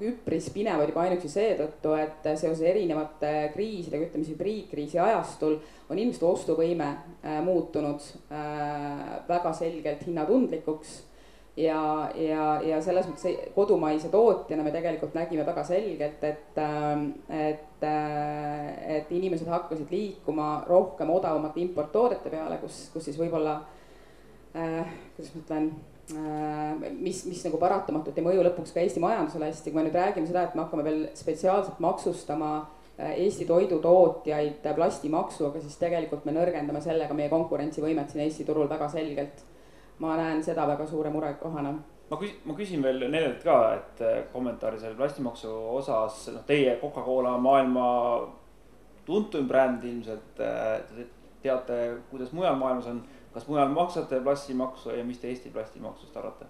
[0.00, 6.24] üpris pinevad juba ainuüksi seetõttu, et seoses erinevate kriisidega, ütleme siis hübriidkriisi ajastul on inimeste
[6.24, 8.00] ostuvõime äh, muutunud
[8.32, 11.02] äh, väga selgelt hinnatundlikuks.
[11.58, 16.60] ja, ja, ja selles mõttes kodumaise tootjana me tegelikult nägime väga selgelt, et,
[17.34, 17.84] et,
[18.96, 23.58] et inimesed hakkasid liikuma rohkem odavamate importtoodete peale, kus, kus siis võib-olla
[24.52, 29.72] kuidas ma ütlen Äh, mis, mis nagu paratamatult ei mõju lõpuks ka Eesti majandusele hästi,
[29.72, 35.60] kui me nüüd räägime seda, et me hakkame veel spetsiaalselt maksustama äh, Eesti toidutootjaid plastimaksuga,
[35.60, 39.44] siis tegelikult me nõrgendame sellega meie konkurentsivõimet siin Eesti turul väga selgelt.
[39.98, 41.72] ma näen seda väga suure murekohana.
[42.08, 46.76] Ma küsin, ma küsin veel nendelt ka, et äh, kommentaari selle plastimaksu osas, noh, teie
[46.80, 47.88] Coca-Cola maailma
[49.04, 51.06] tuntuim bränd ilmselt, te
[51.42, 53.02] teate, kuidas mujal maailmas on
[53.32, 56.46] kas mujal maksate plastimaksu ja mis te Eesti plastimaksust arvate?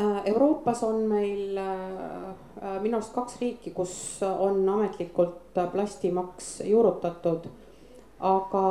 [0.00, 3.92] Äh, Euroopas on meil äh, minu arust kaks riiki, kus
[4.22, 7.48] on ametlikult plastimaks juurutatud.
[8.20, 8.62] aga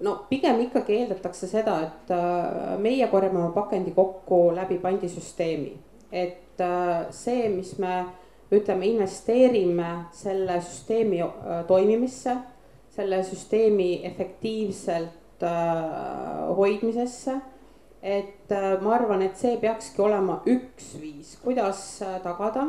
[0.00, 5.76] no pigem ikkagi eeldatakse seda, et äh, meie korjame oma pakendi kokku läbi pandisüsteemi.
[6.12, 6.62] et
[7.10, 8.04] see, mis me
[8.50, 11.22] ütleme, investeerime selle süsteemi
[11.66, 12.36] toimimisse
[12.94, 17.40] selle süsteemi efektiivselt äh, hoidmisesse.
[18.02, 22.66] et äh, ma arvan, et see peakski olema üks viis, kuidas äh, tagada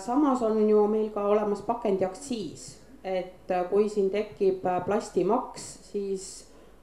[0.00, 6.28] samas on ju meil ka olemas pakendiaktsiis, et kui siin tekib plastimaks, siis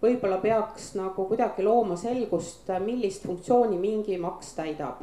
[0.02, 5.02] võib-olla peaks nagu kuidagi looma selgust, millist funktsiooni mingi maks täidab.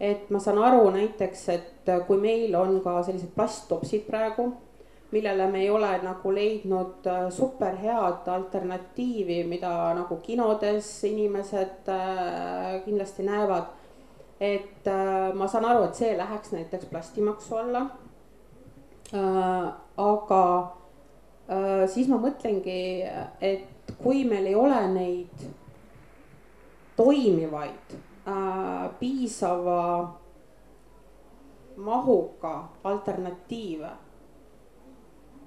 [0.00, 4.52] et ma saan aru näiteks, et kui meil on ka sellised plasttopsid praegu,
[5.10, 12.84] millele me ei ole nagu leidnud äh, super head alternatiivi, mida nagu kinodes inimesed äh,
[12.84, 13.74] kindlasti näevad.
[14.40, 17.86] et äh, ma saan aru, et see läheks näiteks plastimaksu alla.
[19.96, 20.42] aga
[21.86, 23.06] siis ma mõtlengi,
[23.40, 25.44] et kui meil ei ole neid
[26.98, 27.94] toimivaid
[28.98, 29.84] piisava
[31.76, 33.90] mahuga alternatiive.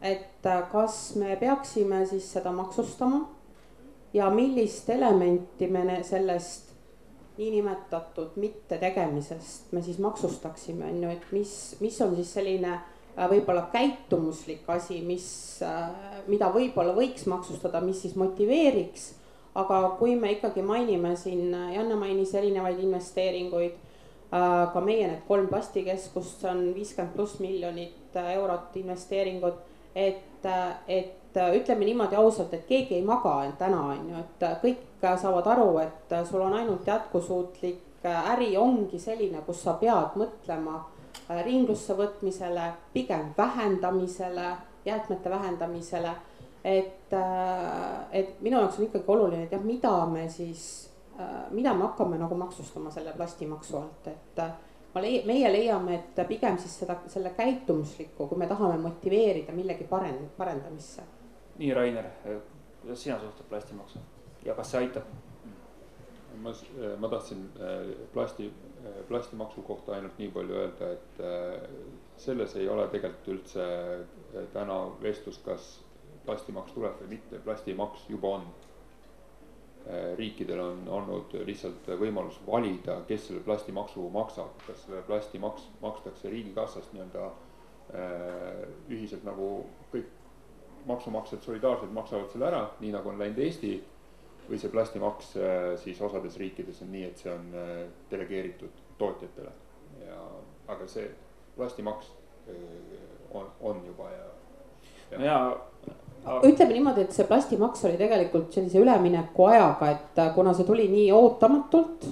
[0.02, 3.28] Et äh, kas me peaksime siis seda maksustama
[4.14, 6.70] ja millist elementi me sellest
[7.38, 12.80] niinimetatud mittetegemisest me siis maksustaksime, on ju, et mis, mis on siis selline
[13.20, 15.28] Äh, võib-olla käitumuslik asi, mis,
[15.66, 19.16] äh, mida võib-olla võiks maksustada, mis siis motiveeriks.
[19.60, 23.74] aga kui me ikkagi mainime siin, Janne mainis erinevaid investeeringuid,
[24.30, 29.58] ka meie need kolm plastikeskust, see on viiskümmend pluss miljonit eurot investeeringud,
[30.00, 30.46] et,
[30.88, 35.70] et ütleme niimoodi ausalt, et keegi ei maga täna on ju, et kõik saavad aru,
[35.84, 40.80] et sul on ainult jätkusuutlik äri ongi selline, kus sa pead mõtlema
[41.46, 46.16] ringlusse võtmisele, pigem vähendamisele, jäätmete vähendamisele.
[46.64, 47.14] et,
[48.12, 50.90] et minu jaoks on ikkagi oluline, et jah, mida me siis,
[51.52, 54.42] mida me hakkame nagu maksustama selle plastimaksu alt, et
[54.94, 59.88] ma leia-, meie leiame, et pigem siis seda, selle käitumuslikku, kui me tahame motiveerida millegi
[59.90, 61.06] paren-, parendamisse.
[61.58, 62.12] nii, Rainer,
[62.82, 64.00] kuidas sina suhtud plastimaksu
[64.46, 65.10] ja kas see aitab?
[66.40, 66.54] ma,
[67.00, 67.50] ma tahtsin
[68.14, 68.52] plasti
[69.08, 71.70] plastimaksu kohta ainult nii palju öelda, et äh,
[72.18, 75.70] selles ei ole tegelikult üldse äh, täna vestlust, kas
[76.26, 78.48] plastimaks tuleb või mitte, plastimaks juba on.
[79.88, 86.30] Äh, riikidel on olnud lihtsalt võimalus valida, kes selle plastimaksu maksab, kas selle plastimaks makstakse
[86.30, 87.30] riigikassast nii-öelda
[88.94, 89.46] ühiselt nagu
[89.90, 90.12] kõik
[90.86, 93.72] maksumaksjad solidaarselt maksavad selle ära, nii nagu on läinud Eesti
[94.50, 99.52] või see plastimaks äh, siis osades riikides on nii, et see on äh, delegeeritud tootjatele
[100.06, 100.20] ja,
[100.74, 101.06] aga see
[101.58, 102.10] plastimaks
[102.50, 102.56] äh,
[103.38, 104.30] on, on juba ja,
[105.12, 105.22] ja.
[105.28, 105.40] ja
[106.46, 111.12] ütleme niimoodi, et see plastimaks oli tegelikult sellise ülemineku ajaga, et kuna see tuli nii
[111.16, 112.10] ootamatult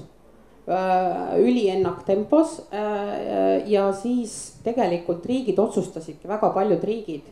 [1.39, 2.57] üliennaktempos
[3.71, 4.33] ja siis
[4.65, 7.29] tegelikult riigid otsustasidki, väga paljud riigid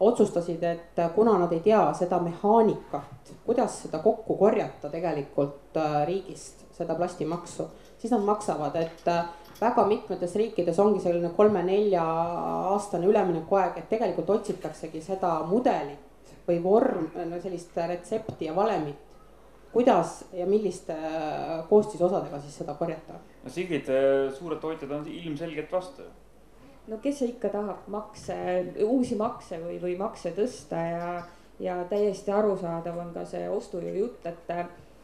[0.00, 6.64] otsustasid, et kuna nad ei tea seda mehaanikat, kuidas seda kokku korjata tegelikult äh, riigist,
[6.74, 9.24] seda plastimaksu, siis nad maksavad, et äh,
[9.60, 12.04] väga mitmetes riikides ongi selline kolme-nelja
[12.74, 17.08] aastane üleminekuaeg, et tegelikult otsitaksegi seda mudelit või vorm,
[17.42, 19.00] sellist retsepti ja valemit
[19.74, 23.18] kuidas ja milliste äh, koostisosadega siis seda korjata?
[23.44, 23.88] no Sigrid,
[24.38, 26.06] suured tootjad on ilmselgelt vastu
[26.88, 28.36] no kes ikka tahab makse,
[28.86, 31.08] uusi makse või, või makse tõsta ja,
[31.60, 34.54] ja täiesti arusaadav on ka see ostujõu jutt, et,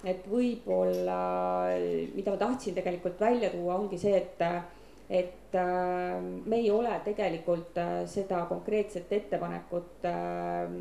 [0.05, 1.21] et võib-olla,
[2.15, 4.41] mida ma tahtsin tegelikult välja tuua, ongi see, et,
[5.11, 10.73] et äh, me ei ole tegelikult äh, seda konkreetset ettepanekut äh,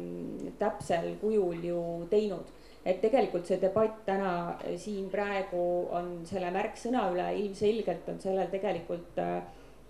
[0.62, 2.56] täpsel kujul ju teinud.
[2.88, 5.62] Et tegelikult see debatt täna siin praegu
[5.94, 9.42] on selle märksõna üle, ilmselgelt on sellel tegelikult äh,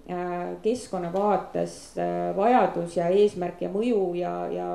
[0.09, 4.69] Äh, keskkonna vaates äh, vajadus ja eesmärk ja mõju ja, ja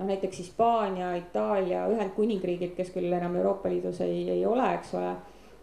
[0.00, 5.14] noh, näiteks Hispaania, Itaalia, Ühendkuningriigid, kes küll enam Euroopa Liidus ei, ei ole, eks ole.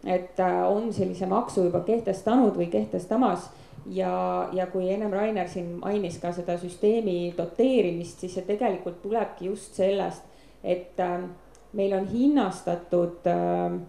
[0.05, 3.49] et äh, on sellise maksu juba kehtestanud või kehtestamas
[3.89, 9.49] ja, ja kui ennem Rainer siin mainis ka seda süsteemi doteerimist, siis see tegelikult tulebki
[9.49, 10.23] just sellest,
[10.63, 11.25] et äh,
[11.73, 13.81] meil on hinnastatud äh,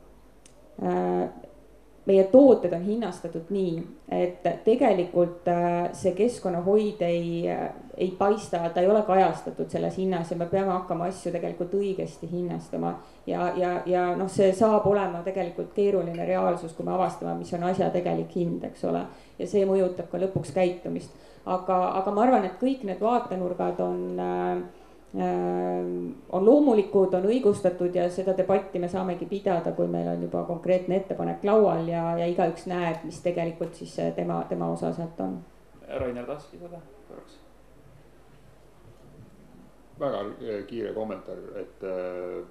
[2.08, 3.82] meie tooted on hinnastatud nii,
[4.16, 10.30] et tegelikult äh, see keskkonnahoid ei, äh, ei paista, ta ei ole kajastatud selles hinnas
[10.32, 12.94] ja me peame hakkama asju tegelikult õigesti hinnastama.
[13.26, 17.68] ja, ja, ja noh, see saab olema tegelikult keeruline reaalsus, kui me avastame, mis on
[17.68, 19.04] asja tegelik hind, eks ole.
[19.38, 21.12] ja see mõjutab ka lõpuks käitumist,
[21.44, 24.64] aga, aga ma arvan, et kõik need vaatenurgad on äh,
[25.16, 31.00] on loomulikud, on õigustatud ja seda debatti me saamegi pidada, kui meil on juba konkreetne
[31.00, 35.38] ettepanek laual ja, ja igaüks näeb, mis tegelikult siis tema, tema osa sealt on.
[35.88, 37.38] Rainer tahaks lisada korraks?
[40.00, 42.44] väga äh, kiire kommentaar, et äh,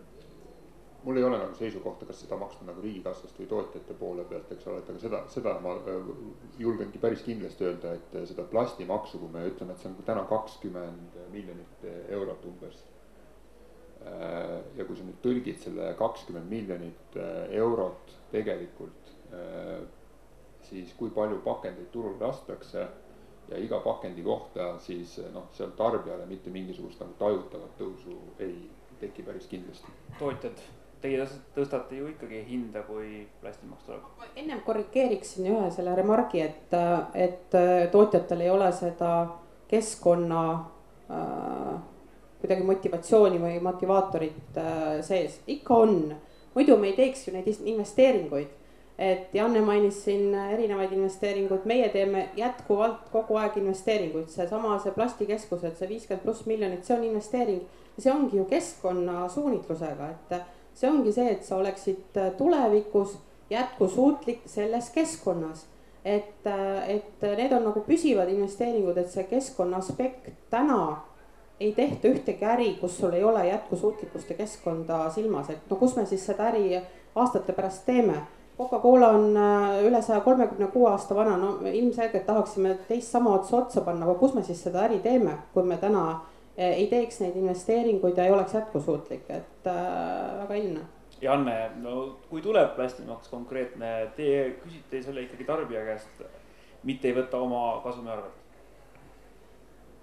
[1.08, 4.68] mul ei ole nagu seisukohta, kas seda maksta nagu riigikassast või tootjate poole pealt, eks
[4.68, 6.10] ole, et aga seda, seda ma äh,
[6.60, 11.16] julgengi päris kindlasti öelda, et seda plastimaksu, kui me ütleme, et see on täna kakskümmend
[11.32, 11.88] miljonit
[12.20, 12.86] eurot umbes.
[14.78, 17.16] ja kui sa nüüd tõlgid selle kakskümmend miljonit
[17.58, 19.10] eurot tegelikult,
[20.68, 22.86] siis kui palju pakendeid turule lastakse
[23.49, 29.24] ja iga pakendi kohta siis noh, seal tarbijale mitte mingisugust nagu tajutavat tõusu ei teki
[29.28, 29.91] päris kindlasti.
[30.20, 30.64] tootjad
[31.02, 31.26] teie
[31.56, 34.24] tõstate ju ikkagi hinda, kui plastimaks tuleb.
[34.36, 36.74] ennem korrigeeriksin ühe selle remargi, et,
[37.14, 37.60] et
[37.91, 39.12] tootjatel ei ole seda
[39.68, 40.41] keskkonna
[41.12, 41.78] äh,
[42.41, 46.16] kuidagi motivatsiooni või motivaatorit äh, sees, ikka on.
[46.56, 48.48] muidu me ei teeks ju neid investeeringuid.
[48.98, 55.76] et Janne mainis siin erinevaid investeeringuid, meie teeme jätkuvalt kogu aeg investeeringuid, seesama see plastikeskused,
[55.78, 57.62] see viiskümmend pluss miljonit, see on investeering.
[57.98, 63.17] see ongi ju keskkonna suunitlusega, et see ongi see, et sa oleksid äh, tulevikus
[63.49, 65.65] jätkusuutlik selles keskkonnas.
[66.05, 71.01] et, äh, et need on nagu püsivad investeeringud, et see keskkonna aspekt täna
[71.59, 75.95] ei tehta ühtegi äri, kus sul ei ole jätkusuutlikkust ja keskkonda silmas, et no kus
[75.95, 76.82] me siis seda äri
[77.15, 78.21] aastate pärast teeme.
[78.57, 83.57] Coca-Cola on äh, üle saja kolmekümne kuue aasta vana, no ilmselgelt tahaksime teist sama otsa
[83.57, 86.07] otsa panna, aga kus me siis seda äri teeme, kui me täna
[86.58, 90.86] ei teeks neid investeeringuid ja ei oleks jätkusuutlik, et äh, väga ilmne.
[91.22, 96.22] Janne, no kui tuleb plastimaks konkreetne, teie küsite selle ikkagi tarbija käest,
[96.86, 98.43] mitte ei võta oma kasumi arvelt?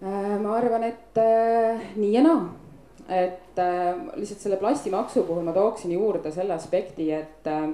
[0.05, 2.47] Äh, ma arvan, et äh, nii ja naa,
[3.09, 7.71] et äh, lihtsalt selle plastimaksu puhul ma tooksin juurde selle aspekti, et äh,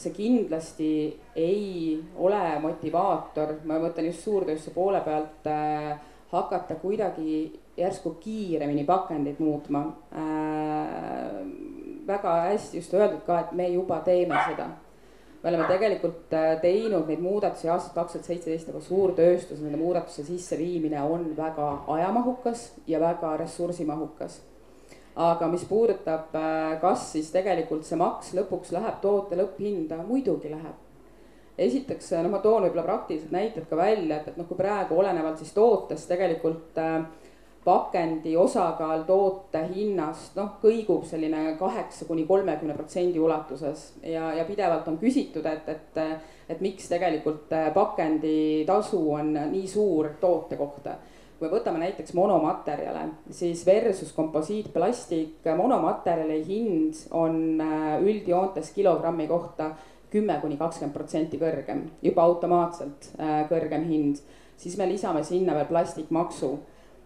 [0.00, 0.90] see kindlasti
[1.36, 5.92] ei ole motivaator, ma mõtlen just suurtööstuse poole pealt äh,
[6.32, 10.22] hakata kuidagi järsku kiiremini pakendeid muutma äh,.
[12.06, 14.68] väga hästi just öeldud ka, et me juba teeme seda.
[15.42, 20.24] me oleme tegelikult äh, teinud neid muudatusi aastast kaks tuhat seitseteist, aga suurtööstus, nende muudatuste
[20.24, 24.40] sisseviimine on väga ajamahukas ja väga ressursimahukas
[25.16, 30.83] aga mis puudutab, äh, kas siis tegelikult see maks lõpuks läheb toote lõpphinda, muidugi läheb
[31.58, 35.38] esiteks, noh, ma toon võib-olla praktilised näited ka välja, et, et noh, kui praegu olenevalt
[35.38, 37.04] siis tootest tegelikult äh,
[37.64, 44.88] pakendi osakaal toote hinnast noh, kõigub selline kaheksa kuni kolmekümne protsendi ulatuses ja, ja pidevalt
[44.90, 50.98] on küsitud, et, et, et miks tegelikult äh, pakenditasu on nii suur toote kohta.
[51.34, 59.72] Kui me võtame näiteks monomaterjale, siis versus komposiitplastik, monomaterjali hind on äh, üldjoontes kilogrammi kohta
[60.14, 64.22] kümme kuni kakskümmend protsenti kõrgem, juba automaatselt äh, kõrgem hind,
[64.60, 66.54] siis me lisame sinna veel plastikmaksu.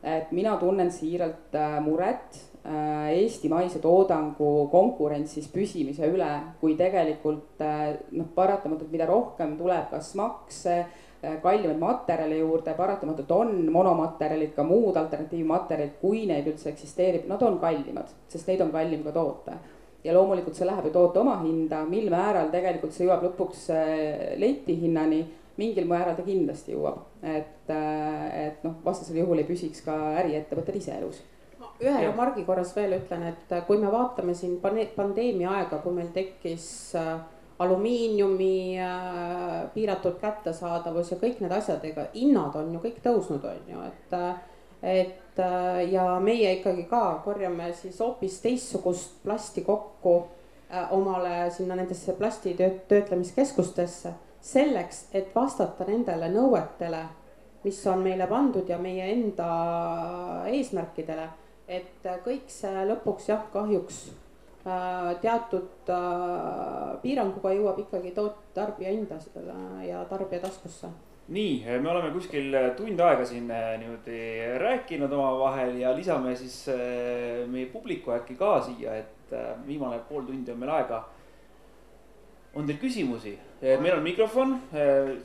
[0.03, 6.29] et mina tunnen siiralt äh, muret äh, eestimaise toodangu konkurentsis püsimise üle,
[6.61, 7.65] kui tegelikult
[8.13, 10.85] noh, paratamatult, mida rohkem tuleb kas makse,
[11.43, 17.59] kallimaid materjale juurde, paratamatult on monomaterjalid, ka muud alternatiivmaterjalid, kui neid üldse eksisteerib, nad on
[17.59, 19.59] kallimad, sest neid on kallim ka toota
[20.05, 25.23] ja loomulikult see läheb ju toote omahinda, mil määral tegelikult see jõuab lõpuks äh, letihinnani,
[25.59, 30.79] mingil määral ta kindlasti jõuab, et, äh, et noh, vastasel juhul ei püsiks ka äriettevõtted
[30.79, 31.25] ise elus.
[31.79, 36.13] Ühe remargi korras veel ütlen, et äh, kui me vaatame siin pandeemia aega, kui meil
[36.15, 36.69] tekkis
[37.59, 38.79] alumiiniumi
[39.75, 44.15] piiratud kättesaadavus ja kõik need asjad, ega hinnad on ju kõik tõusnud, on ju, et
[44.83, 50.15] et äh, ja meie ikkagi ka korjame siis hoopis teistsugust plasti kokku
[50.71, 52.55] äh, omale sinna nendesse plasti
[52.89, 57.03] töötlemiskeskustesse selleks, et vastata nendele nõuetele,
[57.65, 59.49] mis on meile pandud ja meie enda
[60.47, 61.29] eesmärkidele.
[61.69, 63.99] et kõik see lõpuks jah, kahjuks
[64.65, 65.91] äh, teatud
[67.03, 70.89] piiranguga jõuab ikkagi toot-, tarbija hindasidele ja tarbija taskusse
[71.29, 74.21] nii, me oleme kuskil tund aega siin äh, niimoodi
[74.63, 80.25] rääkinud omavahel ja lisame siis äh, meie publiku äkki ka siia, et äh, viimane pool
[80.25, 81.05] tundi on meil aega.
[82.55, 83.37] on teil küsimusi?
[83.61, 84.53] meil on mikrofon,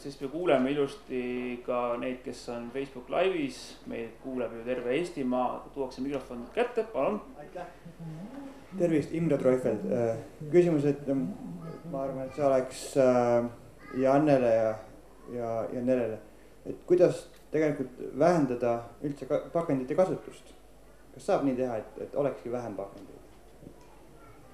[0.01, 5.69] sest me kuuleme ilusti ka neid, kes on Facebook Live'is, meid kuuleb ju terve Eestimaa,
[5.73, 7.21] tuuakse mikrofon kätte, palun.
[7.39, 7.67] aitäh.
[8.77, 9.85] tervist, Imre Treufeld.
[10.51, 11.05] küsimus, et
[11.91, 12.81] ma arvan, et see oleks
[14.01, 14.73] Jannele ja
[15.33, 16.19] ja, ja Nelele.
[16.65, 20.53] et kuidas tegelikult vähendada üldse ka pakendite kasutust.
[21.13, 23.21] kas saab nii teha, et, et olekski vähem pakendeid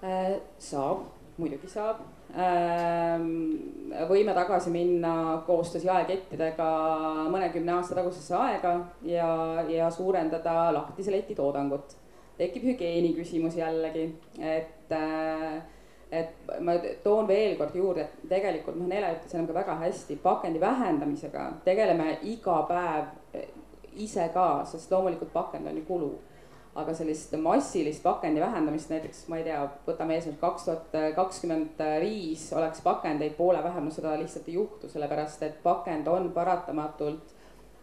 [0.04, 0.40] äh,?
[0.58, 1.06] saab,
[1.38, 2.02] muidugi saab
[2.36, 3.30] ähm,.
[4.10, 5.14] võime tagasi minna
[5.48, 6.70] koostöös jaekettidega
[7.32, 8.76] mõnekümne aasta tagusesse aega
[9.08, 9.32] ja,
[9.70, 11.96] ja suurendada lahtise leti toodangut.
[12.38, 14.06] tekib hügieeni küsimus jällegi,
[14.40, 15.62] et äh,
[16.12, 20.18] et ma toon veel kord juurde, et tegelikult noh, Nele ütles enam ka väga hästi,
[20.24, 23.51] pakendi vähendamisega tegeleme iga päev eh,
[23.99, 26.12] ise ka, sest loomulikult pakend on ju kulu.
[26.80, 29.57] aga sellist massilist pakendi vähendamist, näiteks ma ei tea,
[29.88, 34.88] võtame eesmärk kaks tuhat kakskümmend viis oleks pakendeid poole vähem, no seda lihtsalt ei juhtu,
[34.88, 37.34] sellepärast et pakend on paratamatult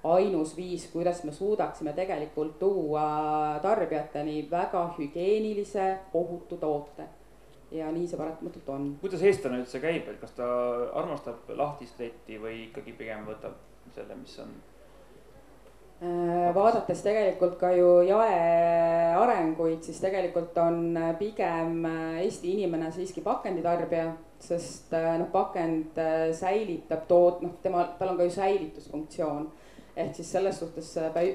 [0.07, 7.09] ainus viis, kuidas me suudaksime tegelikult tuua tarbijateni väga hügieenilise, ohutu toote.
[7.75, 8.89] Ja nii see paratamatult on.
[9.01, 10.47] kuidas eestlane üldse käib, et kas ta
[11.01, 13.59] armastab lahtist letti või ikkagi pigem võtab
[13.95, 14.55] selle, mis on
[15.97, 18.41] Äh, vaadates tegelikult ka ju jae
[19.17, 24.11] arenguid, siis tegelikult on pigem äh, Eesti inimene siiski pakenditarbija,
[24.45, 25.97] sest äh, noh, pakend
[26.37, 29.49] säilitab tood-, noh, tema, tal on ka ju säilitusfunktsioon.
[29.97, 30.91] Ehk siis selles suhtes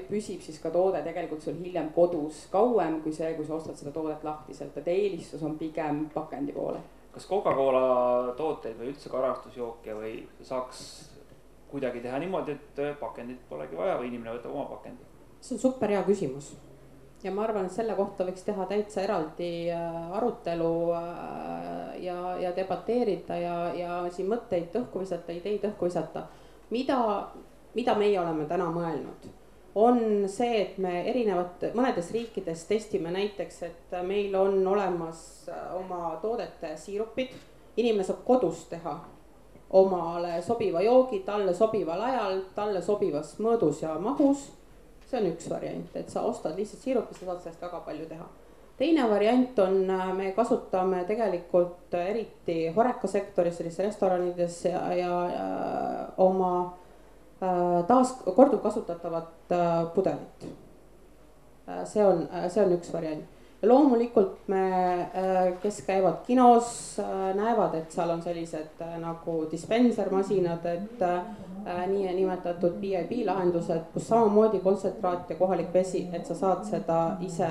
[0.08, 3.90] püsib siis ka toode tegelikult sul hiljem kodus kauem kui see, kui sa ostad seda
[3.94, 6.80] toodet lahtiselt, et eelistus on pigem pakendi poole.
[7.12, 10.84] kas Coca-Cola tooteid või üldse karastusjooke või saaks
[11.72, 15.08] kuidagi teha niimoodi, et äh, pakendit polegi vaja või inimene võtab oma pakendi?
[15.40, 16.52] see on super hea küsimus
[17.22, 22.52] ja ma arvan, et selle kohta võiks teha täitsa eraldi äh, arutelu äh, ja, ja
[22.56, 26.26] debateerida ja, ja siin mõtteid õhku visata, ideid õhku visata.
[26.70, 26.98] mida,
[27.74, 29.30] mida meie oleme täna mõelnud,
[29.74, 35.48] on see, et me erinevat, mõnedes riikides testime näiteks, et meil on olemas
[35.78, 37.32] oma toodete siirupid,
[37.76, 38.98] inimene saab kodus teha
[39.72, 44.50] omale sobiva joogi talle sobival ajal, talle sobivas mõõdus ja mahus.
[45.08, 48.26] see on üks variant, et sa ostad lihtsalt siirupit, sa saad sellest väga palju teha.
[48.76, 55.48] teine variant on, äh, me kasutame tegelikult eriti horekasektoris, sellistes restoranides ja, ja, ja
[56.16, 56.81] oma äh,
[57.86, 60.48] taas korduvkasutatavat äh, pudelit.
[61.84, 63.24] see on, see on üks variant
[63.62, 69.46] ja loomulikult me, äh, kes käivad kinos, äh, näevad, et seal on sellised äh, nagu
[69.50, 71.04] dispensermasinad, et
[71.88, 77.46] niinimetatud VIP lahendused, kus samamoodi kontsentraat ja kohalik vesi, et sa saad seda ise,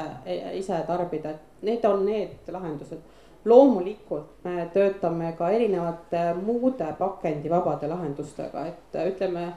[0.59, 2.99] ise tarbida, et need on need lahendused.
[3.45, 9.47] loomulikult me töötame ka erinevate muude pakendivabade lahendustega, et ütleme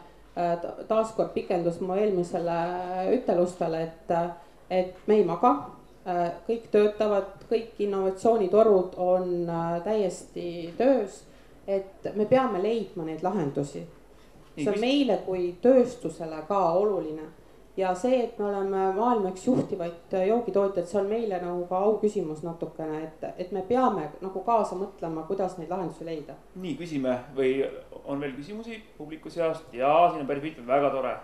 [0.89, 2.59] taaskord pikendus mu eelmisele
[3.15, 4.15] ütelustele, et,
[4.71, 5.55] et me ei maga
[6.05, 11.23] Äh, kõik töötavad, kõik innovatsioonitorud on äh, täiesti töös.
[11.67, 13.87] et me peame leidma neid lahendusi.
[14.57, 17.23] see on meile kui tööstusele ka oluline
[17.77, 21.81] ja see, et me oleme maailma üks juhtivaid äh, joogitootjaid, see on meile nagu ka
[21.89, 26.37] auküsimus natukene, et, et me peame nagu kaasa mõtlema, kuidas neid lahendusi leida.
[26.55, 27.17] nii, küsime.
[27.37, 27.57] Või
[28.05, 29.67] on veel küsimusi publiku seast?
[29.75, 31.17] Ja siin on päris mitmeid, väga tore.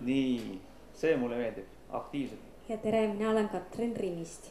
[0.00, 0.58] nii,
[0.96, 2.52] see mulle meeldib, aktiivselt.
[2.68, 4.50] Ja tere, mina olen Katrin Rimmist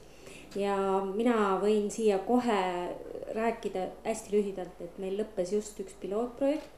[0.56, 0.76] ja
[1.16, 2.60] mina võin siia kohe
[3.34, 6.70] rääkida hästi lühidalt, et meil lõppes just üks pilootprojekt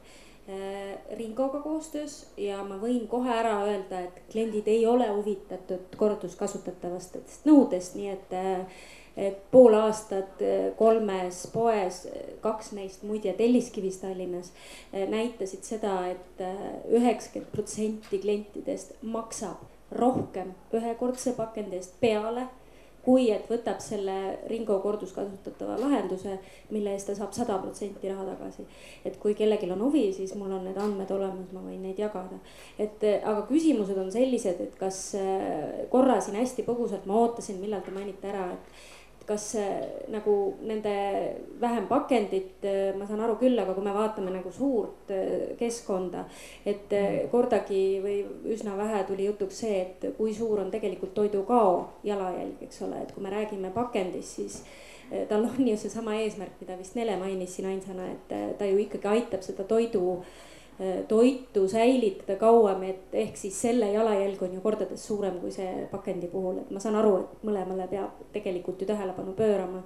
[1.17, 7.95] Ringoga koostöös ja ma võin kohe ära öelda, et kliendid ei ole huvitatud korduskasutatavatest nõudest,
[7.97, 8.83] nii et äh,
[9.15, 12.03] et pool aastat äh, kolmes poes,
[12.43, 14.51] kaks neist muide Telliskivis Tallinnas,
[14.93, 19.63] näitasid seda et, et üheksakümmend protsenti klientidest maksab
[19.97, 22.45] rohkem ühekordse pakendi eest peale
[23.05, 24.15] kui et võtab selle
[24.49, 26.39] Ringo korduskasutatava lahenduse,
[26.73, 28.65] mille eest ta saab sada protsenti raha tagasi.
[29.05, 32.39] et kui kellelgi on huvi, siis mul on need andmed olemas, ma võin neid jagada.
[32.79, 34.99] et aga küsimused on sellised, et kas
[35.93, 38.94] korra siin hästi põgusalt ma ootasin, millal te mainite ära, et
[39.25, 39.55] kas
[40.11, 40.93] nagu nende
[41.61, 46.25] vähem pakendit, äh, ma saan aru küll, aga kui me vaatame nagu suurt äh, keskkonda,
[46.65, 47.29] et äh, mm.
[47.33, 48.17] kordagi või
[48.55, 53.13] üsna vähe tuli jutuks see, et kui suur on tegelikult toidukao jalajälg, eks ole, et
[53.15, 54.63] kui me räägime pakendist, siis
[55.29, 59.11] tal on ju seesama eesmärk, mida vist Nele mainis siin ainsana, et ta ju ikkagi
[59.11, 60.54] aitab seda toidu äh, Äh,
[61.07, 66.27] toitu säilitada kauem, et ehk siis selle jalajälg on ju kordades suurem kui see pakendi
[66.27, 69.83] puhul, et ma saan aru, et mõlemale peab tegelikult ju tähelepanu pöörama.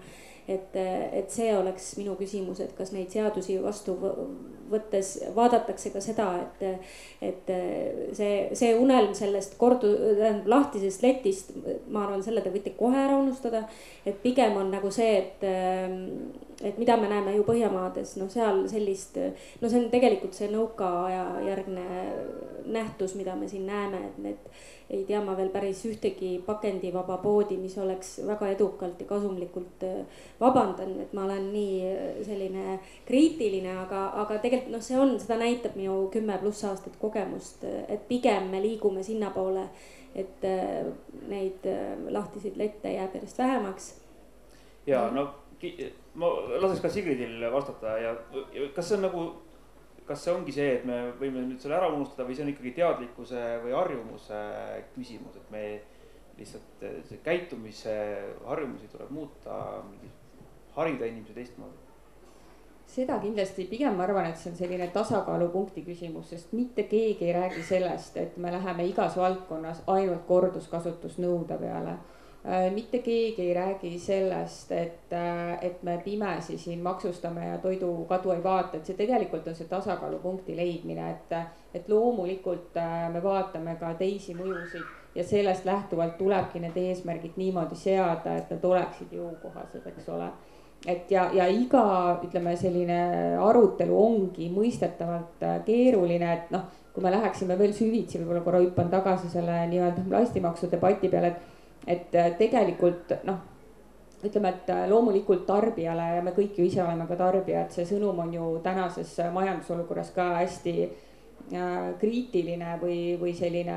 [0.49, 0.73] et,
[1.13, 3.93] et see oleks minu küsimus, et kas neid seadusi vastu
[4.71, 6.87] võttes vaadatakse ka seda, et,
[7.21, 7.51] et
[8.17, 11.53] see, see unelm sellest kordu-, tähendab lahtisest letist,
[11.93, 13.67] ma arvan, selle te võite kohe ära unustada.
[14.05, 15.45] et pigem on nagu see, et
[16.64, 19.16] et mida me näeme ju Põhjamaades, noh, seal sellist,
[19.62, 21.86] no see on tegelikult see nõukaaja järgne
[22.70, 24.49] nähtus, mida me siin näeme, et need
[24.89, 29.86] ei tea ma veel päris ühtegi pakendivaba poodi, mis oleks väga edukalt ja kasumlikult
[30.41, 35.78] vabandan, et ma olen nii selline kriitiline, aga, aga tegelikult noh, see on, seda näitab
[35.80, 39.70] minu kümme pluss aastat kogemust, et pigem me liigume sinnapoole,
[40.18, 40.47] et
[41.30, 41.70] neid
[42.10, 43.93] lahtiseid lette jääb järjest vähemaks.
[44.88, 45.30] ja no
[46.20, 46.32] ma
[46.62, 48.16] laseks ka Sigridil vastata ja,
[48.76, 49.26] kas see on nagu,
[50.07, 52.76] kas see ongi see, et me võime nüüd selle ära unustada või see on ikkagi
[52.80, 54.39] teadlikkuse või harjumuse
[54.95, 55.66] küsimus, et me
[56.39, 57.99] lihtsalt see käitumise
[58.47, 59.60] harjumusi tuleb muuta,
[60.78, 61.89] harida inimesi teistmoodi
[62.89, 67.36] seda kindlasti, pigem ma arvan, et see on selline tasakaalupunkti küsimus, sest mitte keegi ei
[67.36, 71.99] räägi sellest, et me läheme igas valdkonnas ainult korduskasutusnõude peale.
[72.45, 78.31] Äh, mitte keegi ei räägi sellest, et, äh, et me pimesi siin maksustame ja toidukadu
[78.31, 81.35] ei vaata, et see tegelikult on see tasakaalupunkti leidmine, et,
[81.73, 87.75] et loomulikult äh, me vaatame ka teisi mõjusid ja sellest lähtuvalt tulebki need eesmärgid niimoodi
[87.75, 90.31] seada, et nad oleksid jõukohased, eks ole.
[90.87, 91.83] Et ja, ja iga,
[92.23, 93.03] ütleme, selline
[93.35, 99.27] arutelu ongi mõistetavalt keeruline, et noh, kui me läheksime veel süvitsi, võib-olla korra hüppan tagasi
[99.27, 101.55] selle nii-öelda plastimaksu debati peale, et,
[101.88, 103.41] et äh, tegelikult noh,
[104.23, 108.19] ütleme, et äh, loomulikult tarbijale ja me kõik ju ise oleme ka tarbijad, see sõnum
[108.25, 110.75] on ju tänases majandusolukorras ka hästi
[111.97, 113.75] kriitiline või, või selline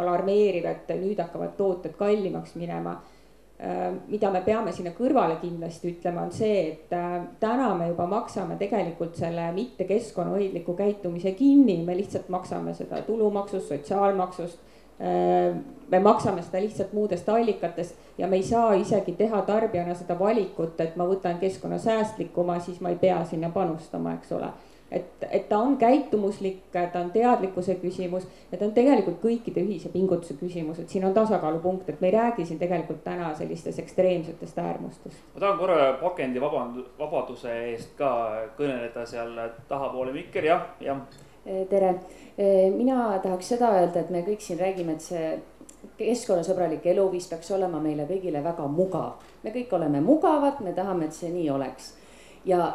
[0.00, 2.94] alarmeeriv, et nüüd hakkavad tooted kallimaks minema
[3.62, 8.08] Äh, mida me peame sinna kõrvale kindlasti ütlema, on see, et äh, täna me juba
[8.10, 14.71] maksame tegelikult selle mitte keskkonnahoidliku käitumise kinni, me lihtsalt maksame seda tulumaksust, sotsiaalmaksust.
[15.02, 15.56] Äh,
[15.90, 20.80] me maksame seda lihtsalt muudest allikatest ja me ei saa isegi teha tarbijana seda valikut,
[20.80, 24.52] et ma võtan keskkonnasäästlikuma, siis ma ei pea sinna panustama, eks ole
[24.92, 29.90] et, et ta on käitumuslik, ta on teadlikkuse küsimus ja ta on tegelikult kõikide ühise
[29.92, 34.58] pingutuse küsimus, et siin on tasakaalupunkt, et me ei räägi siin tegelikult täna sellistest ekstreemsetest
[34.58, 35.24] äärmustest.
[35.34, 38.12] ma tahan korra pakendi vabaduse eest ka
[38.58, 39.38] kõneleda seal
[39.68, 41.04] tahapoole, Mikker, jah, jah.
[41.46, 41.94] Eh, tere,
[42.38, 45.32] eh, mina tahaks seda öelda, et me kõik siin räägime, et see
[45.98, 49.12] keskkonnasõbralik eluviis peaks olema meile kõigile väga mugav.
[49.42, 51.94] me kõik oleme mugavad, me tahame, et see nii oleks.
[52.44, 52.74] Ja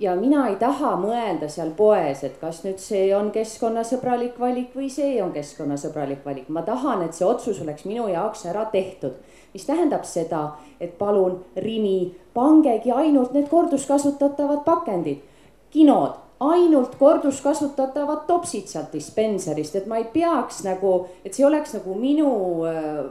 [0.00, 4.88] ja mina ei taha mõelda seal poes, et kas nüüd see on keskkonnasõbralik valik või
[4.90, 6.48] see on keskkonnasõbralik valik.
[6.48, 9.12] ma tahan, et see otsus oleks minu jaoks ära tehtud,
[9.54, 15.22] mis tähendab seda, et palun Rimi, pangegi ainult need korduskasutatavad pakendid,
[15.70, 21.94] kinod, ainult korduskasutatavad topsid sealt dispenserist, et ma ei peaks nagu, et see oleks nagu
[21.98, 22.30] minu
[22.68, 23.04] äh,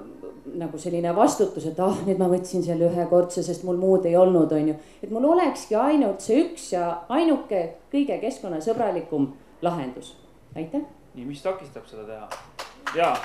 [0.57, 4.51] nagu selline vastutus, et ah, nüüd ma võtsin selle ühekordse, sest mul muud ei olnud,
[4.57, 4.77] on ju.
[5.03, 7.63] et mul olekski ainult see üks ja ainuke
[7.93, 10.15] kõige keskkonnasõbralikum lahendus.
[10.55, 10.86] aitäh.
[11.15, 12.27] nii, mis takistab seda teha?
[12.97, 13.15] jaa.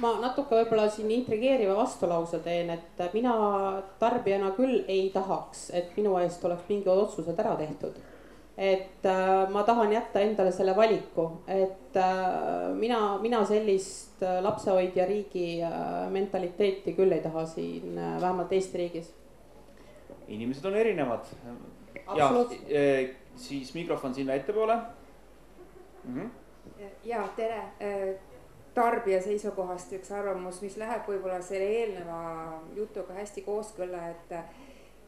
[0.00, 3.34] Ma natuke võib-olla siin intrigeeriva vastulause teen, et mina
[3.98, 7.98] tarbijana küll ei tahaks, et minu eest oleks mingid otsused ära tehtud
[8.60, 15.06] et äh, ma tahan jätta endale selle valiku, et äh, mina, mina sellist äh, lapsehoidja
[15.08, 15.62] riigi
[16.12, 19.14] mentaliteeti küll ei taha siin äh,, vähemalt Eesti riigis.
[20.28, 21.24] inimesed on erinevad.
[22.16, 24.76] ja äh, siis mikrofon sinna ettepoole
[26.04, 26.20] mm.
[26.20, 26.28] -hmm.
[27.04, 27.62] ja tere
[28.74, 32.20] tarbija seisukohast üks arvamus, mis läheb võib-olla selle eelneva
[32.76, 34.36] jutuga hästi kooskõlla, et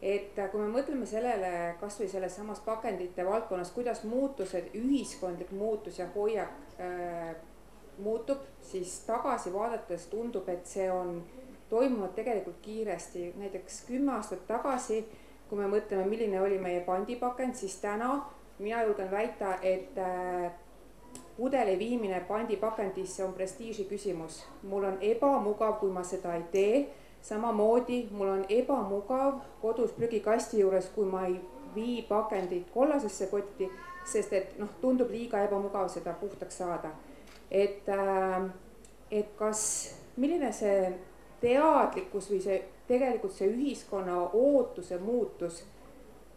[0.03, 6.09] et kui me mõtleme sellele kasvõi selles samas pakendite valdkonnas, kuidas muutused, ühiskondlik muutus ja
[6.17, 7.37] hoiak äh,
[8.03, 11.21] muutub, siis tagasi vaadates tundub, et see on
[11.71, 15.05] toimunud tegelikult kiiresti, näiteks kümme aastat tagasi,
[15.49, 18.17] kui me mõtleme, milline oli meie pandipakend, siis täna
[18.59, 20.53] mina julgen väita, et äh,
[21.37, 24.45] pudeli viimine pandipakendisse on prestiiži küsimus.
[24.63, 26.89] mul on ebamugav, kui ma seda ei tee
[27.23, 31.41] samamoodi mul on ebamugav kodus prügikasti juures, kui ma ei
[31.75, 33.71] vii pakendit kollasesse kotti,
[34.05, 36.91] sest et noh, tundub liiga ebamugav seda puhtaks saada.
[37.51, 38.51] et, äh,
[39.11, 40.93] et kas, milline see
[41.41, 45.65] teadlikkus või see tegelikult see ühiskonna ootuse muutus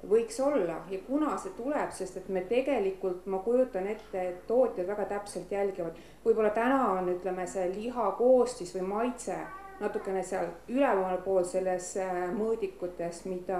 [0.09, 4.87] võiks olla ja kuna see tuleb, sest et me tegelikult, ma kujutan ette, et tootjad
[4.87, 9.37] väga täpselt jälgivad, võib-olla täna on, ütleme, see liha koostis või maitse
[9.79, 13.59] natukene seal üleval pool selles äh, mõõdikutes, mida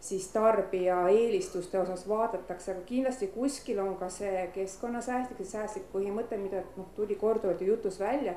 [0.00, 6.38] siis tarbija eelistuste osas vaadatakse, aga kindlasti kuskil on ka see keskkonnasäästlik ja säästlik põhimõte,
[6.40, 8.34] mida noh, tuli korduvalt ju jutus välja.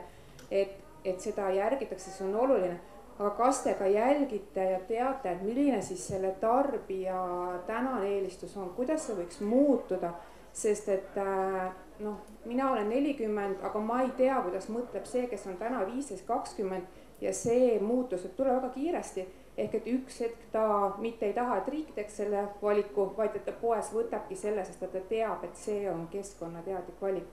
[0.52, 0.72] et,
[1.06, 2.80] et seda järgitakse, see on oluline,
[3.20, 7.20] aga kas te ka jälgite ja teate, et milline siis selle tarbija
[7.68, 10.14] tänane eelistus on, kuidas see võiks muutuda,
[10.56, 11.68] sest et äh,
[12.00, 16.26] noh, mina olen nelikümmend, aga ma ei tea, kuidas mõtleb see, kes on täna viisteist,
[16.30, 16.88] kakskümmend
[17.22, 19.28] ja see muutus võib tulla väga kiiresti.
[19.60, 23.44] ehk et üks hetk ta mitte ei taha, et riik teeks selle valiku, vaid et
[23.46, 27.28] ta poes võtabki selle, sest et ta teab, et see on keskkonnateadlik valik.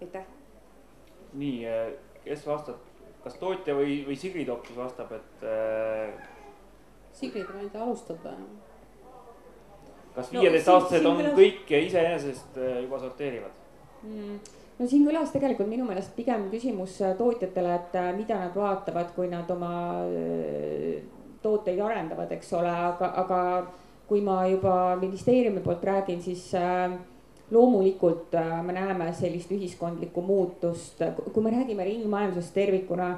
[0.00, 0.26] aitäh.
[1.32, 1.66] nii,
[2.24, 2.78] kes vastab,
[3.26, 6.14] kas tootja või, või Sigrid hoopis vastab, et äh...?
[7.16, 8.36] Sigrid, võin te alustada
[10.16, 13.56] kas viieteistaastased no, on kõik iseenesest äh, juba sorteerivad
[14.06, 14.38] mm.?
[14.78, 19.50] no siin kõlas tegelikult minu meelest pigem küsimus tootjatele, et mida nad vaatavad, kui nad
[19.52, 19.72] oma
[21.42, 23.40] tooteid arendavad, eks ole, aga, aga
[24.06, 26.50] kui ma juba ministeeriumi poolt räägin, siis
[27.50, 28.34] loomulikult
[28.66, 31.02] me näeme sellist ühiskondlikku muutust,
[31.32, 33.10] kui me räägime ringmajandusest tervikuna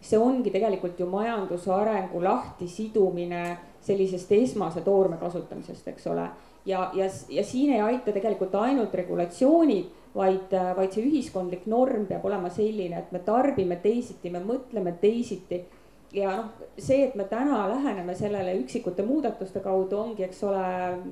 [0.00, 3.42] see ongi tegelikult ju majanduse arengu lahtisidumine
[3.82, 6.28] sellisest esmase toorme kasutamisest, eks ole.
[6.66, 12.24] ja, ja, ja siin ei aita tegelikult ainult regulatsioonid, vaid, vaid see ühiskondlik norm peab
[12.28, 15.64] olema selline, et me tarbime teisiti, me mõtleme teisiti.
[16.12, 20.64] Ja noh, see, et me täna läheneme sellele üksikute muudatuste kaudu, ongi, eks ole,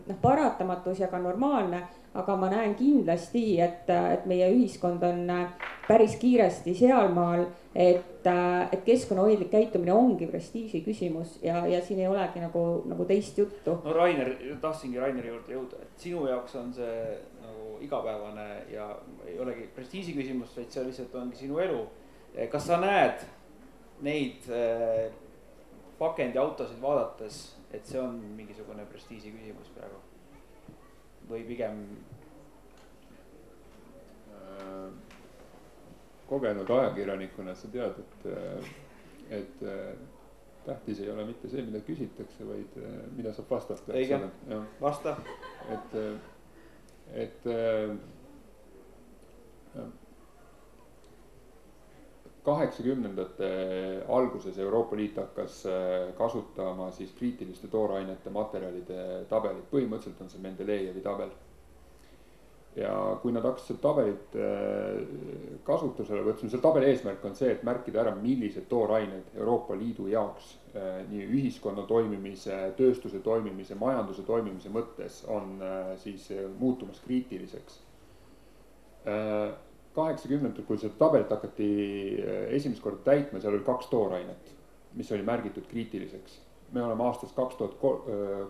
[0.07, 1.83] noh, paratamatus ja ka normaalne
[2.17, 5.29] aga ma näen kindlasti, et, et meie ühiskond on
[5.87, 7.45] päris kiiresti sealmaal,
[7.75, 8.27] et,
[8.73, 13.79] et keskkonnahoidlik käitumine ongi prestiiži küsimus ja, ja siin ei olegi nagu, nagu teist juttu.
[13.85, 14.33] no Rainer,
[14.63, 16.99] tahtsingi Raineri juurde jõuda, et sinu jaoks on see
[17.45, 18.89] nagu igapäevane ja
[19.29, 21.85] ei olegi prestiiži küsimus, vaid see lihtsalt ongi sinu elu.
[22.53, 23.23] kas sa näed
[24.05, 25.13] neid äh,
[25.99, 30.03] pakendiautosid vaadates, et see on mingisugune prestiiži küsimus praegu?
[31.27, 31.81] või pigem
[34.31, 34.91] äh,?
[36.29, 38.27] kogenud ajakirjanikuna sa tead, et,
[39.31, 39.61] et
[40.67, 42.79] tähtis ei ole mitte see, mida küsitakse, vaid
[43.15, 43.95] mida saab vastata.
[43.95, 44.19] õige,
[44.81, 45.17] vasta.
[45.71, 45.95] et,
[47.27, 47.47] et
[52.47, 53.49] kaheksakümnendate
[54.19, 55.65] alguses Euroopa Liit hakkas
[56.19, 61.35] kasutama siis kriitiliste toorainete materjalide tabelit, põhimõtteliselt on see Mendelejevi tabel
[62.77, 62.93] ja
[63.23, 64.99] kui nad hakkasid seda tabelit äh,
[65.65, 70.51] kasutusele võtma, selle tabeli eesmärk on see, et märkida ära, millised toorained Euroopa Liidu jaoks
[70.77, 76.29] äh, nii ühiskonna toimimise, tööstuse toimimise, majanduse toimimise mõttes on äh, siis
[76.61, 77.83] muutumas kriitiliseks.
[79.97, 81.69] Kaheksakümnendatel, kui seda tabelit hakati
[82.57, 84.53] esimest korda täitma, seal oli kaks toorainet,
[84.95, 86.43] mis oli märgitud kriitiliseks
[86.75, 87.77] me oleme aastas kaks tuhat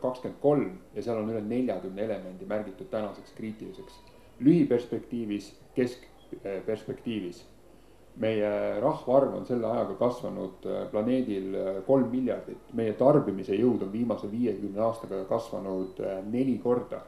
[0.01, 3.99] kakskümmend kolm ja seal on üle neljakümne elemendi märgitud tänaseks kriitiliseks
[4.41, 7.45] lühiperspektiivis, keskperspektiivis.
[8.17, 11.51] meie rahvaarv on selle ajaga kasvanud äh, planeedil
[11.85, 16.01] kolm miljardit, meie tarbimise jõud on viimase viiekümne aastaga kasvanud
[16.33, 17.03] neli korda.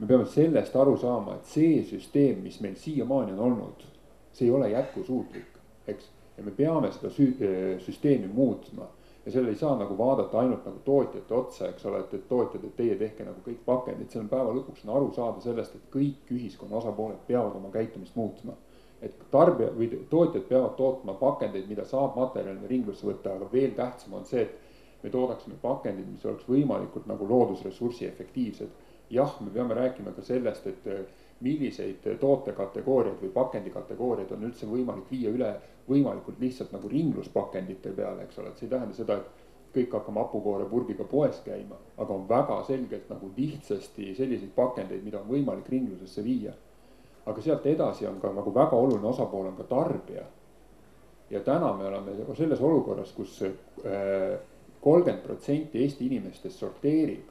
[0.00, 3.84] Me peame sellest aru saama, et see süsteem, mis meil siiamaani on olnud,
[4.32, 6.08] see ei ole jätkusuutlik, eks.
[6.38, 8.88] ja me peame seda süsteemi muutma
[9.24, 12.64] ja seal ei saa nagu vaadata ainult nagu tootjate otsa, eks ole, et, et tootjad,
[12.64, 15.92] et teie tehke nagu kõik pakendid, seal on päeva lõpuks on aru saada sellest, et
[15.92, 18.56] kõik ühiskonna osapooled peavad oma käitumist muutma.
[19.00, 24.18] et tarbija või tootjad peavad tootma pakendeid, mida saab materjalina ringlusse võtta, aga veel tähtsam
[24.18, 28.68] on see, et me toodaksime pakendid, mis oleks võimalikult nagu loodusressursi efektiivsed.
[29.10, 30.88] Jah, me peame rääkima ka sellest, et
[31.40, 35.54] milliseid tootekategooriaid või pakendikategooriaid on üldse võimalik viia üle
[35.88, 40.20] võimalikult lihtsalt nagu ringluspakendite peale, eks ole, et see ei tähenda seda, et kõik hakkame
[40.24, 46.24] hapukoorepurgiga poes käima, aga on väga selgelt nagu lihtsasti selliseid pakendeid, mida on võimalik ringlusesse
[46.26, 46.52] viia.
[47.26, 50.22] aga sealt edasi on ka nagu väga oluline osapool on ka tarbija.
[51.30, 54.38] ja täna me oleme selles olukorras kus, kus äh,
[54.80, 57.28] kolmkümmend protsenti Eesti inimestest sorteerib.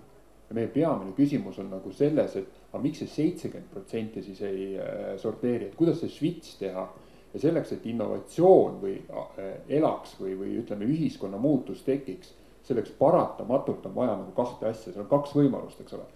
[0.49, 4.65] Ja meie peamine küsimus on nagu selles, et aga miks see seitsekümmend protsenti siis ei
[4.81, 6.87] äh, sorteeri, et kuidas see switch teha
[7.33, 12.33] ja selleks, et innovatsioon või äh, elaks või, või ütleme, ühiskonna muutus tekiks,
[12.65, 16.07] selleks paratamatult on vaja nagu kahte asja, seal on kaks võimalust, eks ole.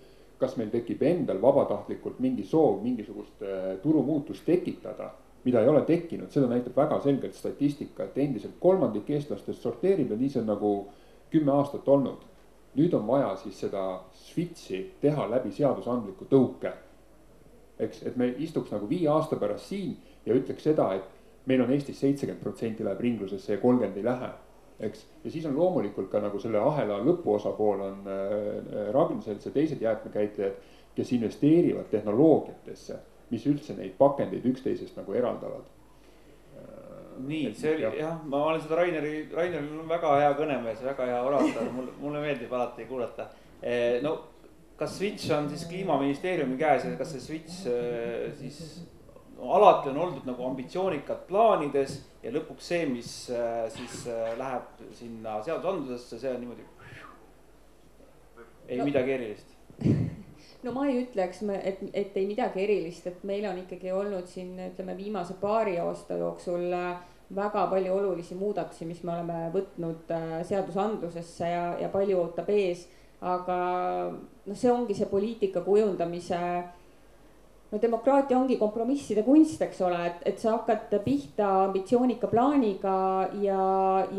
[0.43, 5.13] kas meil tekib endal vabatahtlikult mingi soov mingisugust äh, turumuutust tekitada,
[5.45, 10.17] mida ei ole tekkinud, seda näitab väga selgelt statistika, et endiselt kolmandik eestlastest sorteerib ja
[10.19, 10.73] nii see on nagu
[11.31, 12.25] kümme aastat olnud.
[12.75, 13.83] Nüüd on vaja siis seda
[14.17, 16.71] switch'i teha läbi seadusandliku tõuke.
[17.79, 19.95] eks, et me istuks nagu viie aasta pärast siin
[20.25, 24.29] ja ütleks seda, et meil on Eestis seitsekümmend protsenti läheb ringlusesse ja kolmkümmend ei lähe.
[24.79, 29.81] eks, ja siis on loomulikult ka nagu selle ahela lõpuosapool on äh, ravimiselts ja teised
[29.81, 30.55] jäätmekäitlejad,
[30.95, 32.97] kes investeerivad tehnoloogiatesse,
[33.29, 35.72] mis üldse neid pakendeid üksteisest nagu eraldavad
[37.17, 41.09] nii, see oli jah ja,, ma olen seda Raineri, Raineril on väga hea kõnemees, väga
[41.11, 43.27] hea orator, mulle, mulle meeldib alati kuulata.
[43.61, 44.17] Eh, no
[44.77, 48.83] kas Switch on siis kliimaministeeriumi käes ja kas see Switch eh, siis
[49.51, 55.39] alati on oldud nagu ambitsioonikad plaanides ja lõpuks see, mis äh, siis äh, läheb sinna
[55.43, 56.67] seadusandlusesse, see on niimoodi.
[58.67, 58.85] ei no.
[58.87, 59.55] midagi erilist
[60.63, 64.55] no ma ei ütleks, et, et ei midagi erilist, et meil on ikkagi olnud siin
[64.69, 67.01] ütleme viimase paari aasta jooksul äh,
[67.35, 70.11] väga palju olulisi muudatusi, mis me oleme võtnud
[70.47, 72.87] seadusandlusesse ja, ja palju ootab ees.
[73.23, 73.57] aga
[74.11, 76.39] noh, see ongi see poliitika kujundamise
[77.71, 82.95] no demokraatia ongi kompromisside kunst, eks ole, et, et sa hakkad pihta ambitsioonika plaaniga
[83.41, 83.63] ja,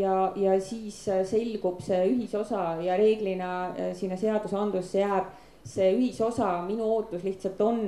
[0.01, 0.97] ja, ja siis
[1.29, 5.33] selgub see ühisosa ja reeglina äh, sinna seadusandlusse jääb
[5.65, 7.85] see ühisosa, minu ootus lihtsalt on,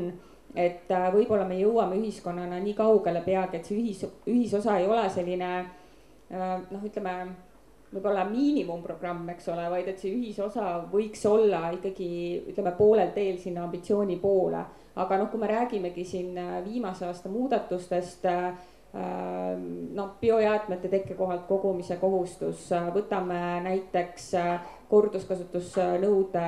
[0.56, 5.08] et äh, võib-olla me jõuame ühiskonnana nii kaugele peagi, et see ühis, ühisosa ei ole
[5.12, 7.18] selline äh, noh, ütleme
[7.96, 12.08] võib-olla miinimumprogramm, eks ole, vaid et see ühisosa võiks olla ikkagi
[12.52, 14.62] ütleme poolel teel sinna ambitsiooni poole.
[14.96, 18.46] Aga noh, kui me räägimegi siin äh, viimase aasta muudatustest, äh,
[18.96, 19.52] äh,
[19.94, 24.32] noh, biojäätmete tekkekohalt kogumise kohustus, võtame näiteks
[24.90, 26.46] korduskasutusnõude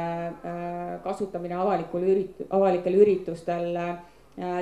[1.04, 3.76] kasutamine avalikul ürit-, avalikel üritustel,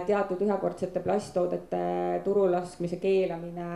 [0.07, 1.81] teatud ühekordsete plasttoodete
[2.24, 3.66] turule laskmise keelamine,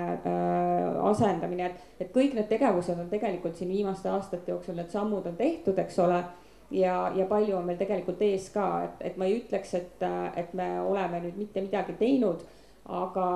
[1.05, 5.37] asendamine, et, et kõik need tegevused on tegelikult siin viimaste aastate jooksul, need sammud on
[5.37, 6.23] tehtud, eks ole
[6.71, 10.09] ja, ja palju on meil tegelikult ees ka, et, et ma ei ütleks, et,
[10.41, 12.45] et me oleme nüüd mitte midagi teinud,
[12.89, 13.27] aga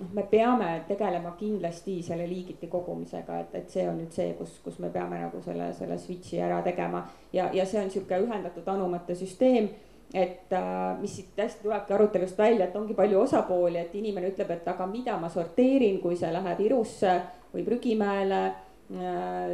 [0.00, 4.58] noh, me peame tegelema kindlasti selle liigiti kogumisega, et, et see on nüüd see, kus,
[4.64, 7.04] kus me peame nagu selle, selle switch'i ära tegema.
[7.32, 9.70] Ja, ja see on niisugune ühendatud anumate süsteem
[10.14, 10.52] et
[11.00, 14.86] mis siit hästi tulebki arutelust välja, et ongi palju osapooli, et inimene ütleb, et aga
[14.86, 17.16] mida ma sorteerin, kui see läheb Irusse
[17.54, 18.44] või prügimäele.
[18.46, 18.62] Äh,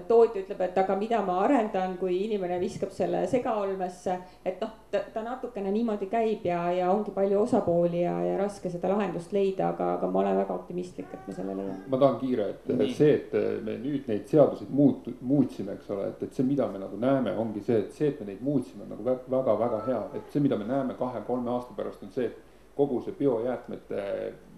[0.09, 5.05] tootja ütleb, et aga mida ma arendan, kui inimene viskab selle segaolmesse, et noh, ta,
[5.15, 9.70] ta natukene niimoodi käib ja, ja ongi palju osapooli ja, ja raske seda lahendust leida,
[9.70, 11.86] aga, aga ma olen väga optimistlik, et me selle leiame.
[11.86, 12.93] ma tahan kiire, et Nii.
[12.98, 16.82] see, et me nüüd neid seaduseid muut-, muutsime, eks ole, et, et see, mida me
[16.82, 20.35] nagu näeme, ongi see, et see, et me neid muutsime, on nagu väga-väga hea, et
[20.35, 24.03] see, mida me näeme kahe-kolme aasta pärast, on see, et kogu see biojäätmete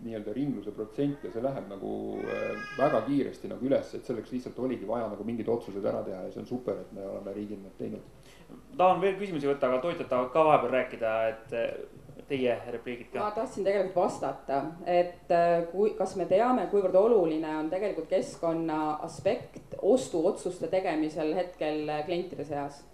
[0.02, 1.92] nii-öelda ringluse protsent ja see läheb nagu
[2.26, 6.24] äh, väga kiiresti nagu üles, et selleks lihtsalt oligi vaja nagu mingid otsused ära teha
[6.26, 8.30] ja see on super, et me oleme riigina need teinud.
[8.76, 13.24] tahan veel küsimusi võtta, aga tootjad tahavad ka vahepeal rääkida, et äh, teie repliigid ka.
[13.24, 15.32] ma tahtsin tegelikult vastata, et
[15.72, 22.84] kui, kas me teame, kuivõrd oluline on tegelikult keskkonna aspekt ostuotsuste tegemisel hetkel klientide seas.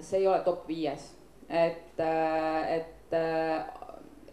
[0.00, 1.10] see ei ole top viies,
[1.48, 3.18] et, et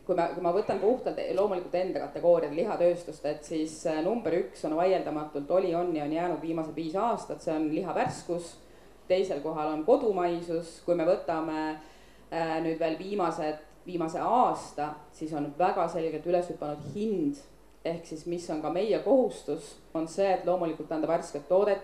[0.07, 4.63] kui ma, kui ma võtan puhtalt loomulikult enda kategooriad, lihatööstust, et siis äh, number üks
[4.67, 8.55] on vaieldamatult, oli, on ja on jäänud viimased viis aastat, see on liha värskus.
[9.07, 11.59] teisel kohal on kodumaisus, kui me võtame
[12.31, 17.43] äh, nüüd veel viimased, viimase aasta, siis on väga selgelt üles hüpanud hind.
[17.87, 21.83] ehk siis, mis on ka meie kohustus, on see, et loomulikult anda värsket toodet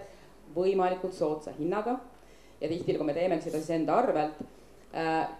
[0.56, 2.00] võimalikult soodsa hinnaga.
[2.62, 4.40] ja tihtilugu me teemegi seda siis enda arvelt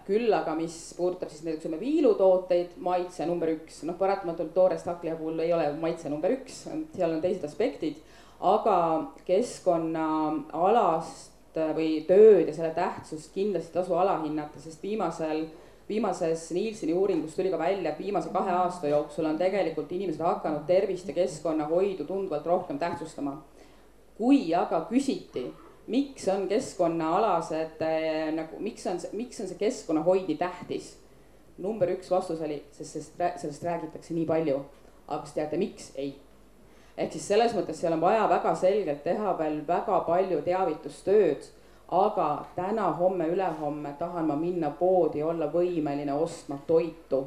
[0.06, 5.16] küll aga, mis puudutab siis näiteks ütleme viilutooteid, maitse number üks, noh, paratamatult toorest hakkliha
[5.20, 6.64] puhul ei ole maitse number üks,
[6.96, 7.96] seal on teised aspektid,
[8.42, 8.78] aga
[9.28, 11.30] keskkonnaalast
[11.76, 15.46] või tööd ja selle tähtsust kindlasti ei tasu alahinnata, sest viimasel
[15.88, 20.64] viimases Nielseni uuringus tuli ka välja, et viimase kahe aasta jooksul on tegelikult inimesed hakanud
[20.66, 23.42] tervist ja keskkonnahoidu tunduvalt rohkem tähtsustama.
[24.18, 25.52] kui aga küsiti
[25.86, 30.94] miks on keskkonnaalased äh, nagu, miks on, miks on see keskkonnahoid nii tähtis?
[31.58, 34.62] number üks vastus oli, sest sellest, sellest räägitakse nii palju.
[35.08, 35.92] aga kas teate, miks?
[35.96, 36.14] ei.
[36.96, 41.46] ehk siis selles mõttes seal on vaja väga selgelt teha veel väga palju teavitustööd.
[41.88, 47.26] aga täna, homme, ülehomme tahan ma minna poodi, olla võimeline ostma toitu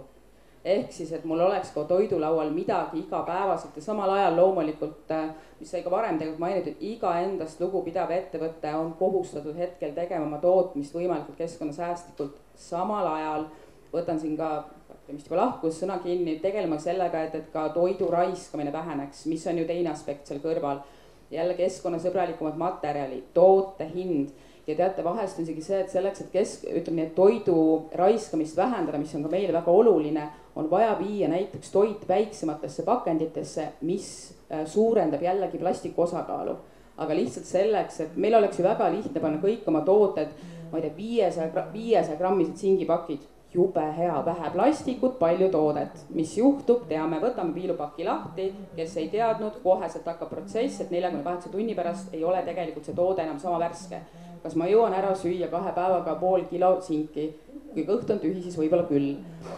[0.68, 5.30] ehk siis, et mul oleks ka toidulaual midagi igapäevaselt ja samal ajal loomulikult, äh,
[5.60, 10.41] mis sai ka varem tegelikult mainitud, iga endast lugupidav ettevõte on kohustatud hetkel tegema oma
[10.44, 12.35] tootmist võimalikult keskkonnasäästlikult.
[12.56, 13.48] samal ajal
[13.94, 14.65] võtan siin ka,
[15.07, 19.61] vist juba lahkus sõna kinni, tegelema sellega, et, et ka toidu raiskamine väheneks, mis on
[19.61, 20.84] ju teine aspekt seal kõrval.
[21.31, 24.30] jälle keskkonnasõbralikumad materjalid, toote hind
[24.68, 27.57] ja teate, vahest on isegi see, et selleks, et kesk, ütleme nii, et toidu
[27.99, 30.27] raiskamist vähendada, mis on ka meile väga oluline,
[30.57, 34.07] on vaja viia näiteks toit väiksematesse pakenditesse, mis
[34.51, 36.57] äh, suurendab jällegi plastiku osakaalu.
[36.97, 40.31] aga lihtsalt selleks, et meil oleks ju väga lihtne panna kõik oma tooted,
[40.71, 46.05] ma ei tea, viiesaja, viiesaja grammised singipakid jube hea, vähe plastikut, palju toodet.
[46.09, 51.53] mis juhtub, teame, võtame piilupaki lahti, kes ei teadnud, koheselt hakkab protsess, et neljakümne kaheksa
[51.53, 54.01] tunni pärast ei ole tegelikult see toode enam sama värske
[54.47, 57.27] kas ma jõuan ära süüa kahe päevaga pool kilo sinki.
[57.73, 59.15] Kui kõht on tühi, siis võib-olla küll.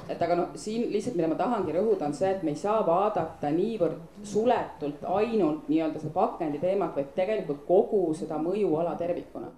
[0.09, 2.81] et aga noh, siin lihtsalt, mida ma tahangi rõhuda, on see, et me ei saa
[2.87, 9.51] vaadata niivõrd suletult ainult nii-öelda seda pakendi teemat, vaid tegelikult kogu seda mõjuala tervikuna.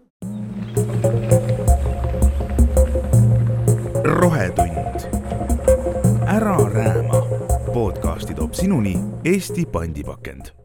[4.03, 5.07] rohetund.
[6.27, 7.21] ära rääma.
[7.73, 8.95] podcasti toob sinuni
[9.25, 10.60] Eesti pandipakend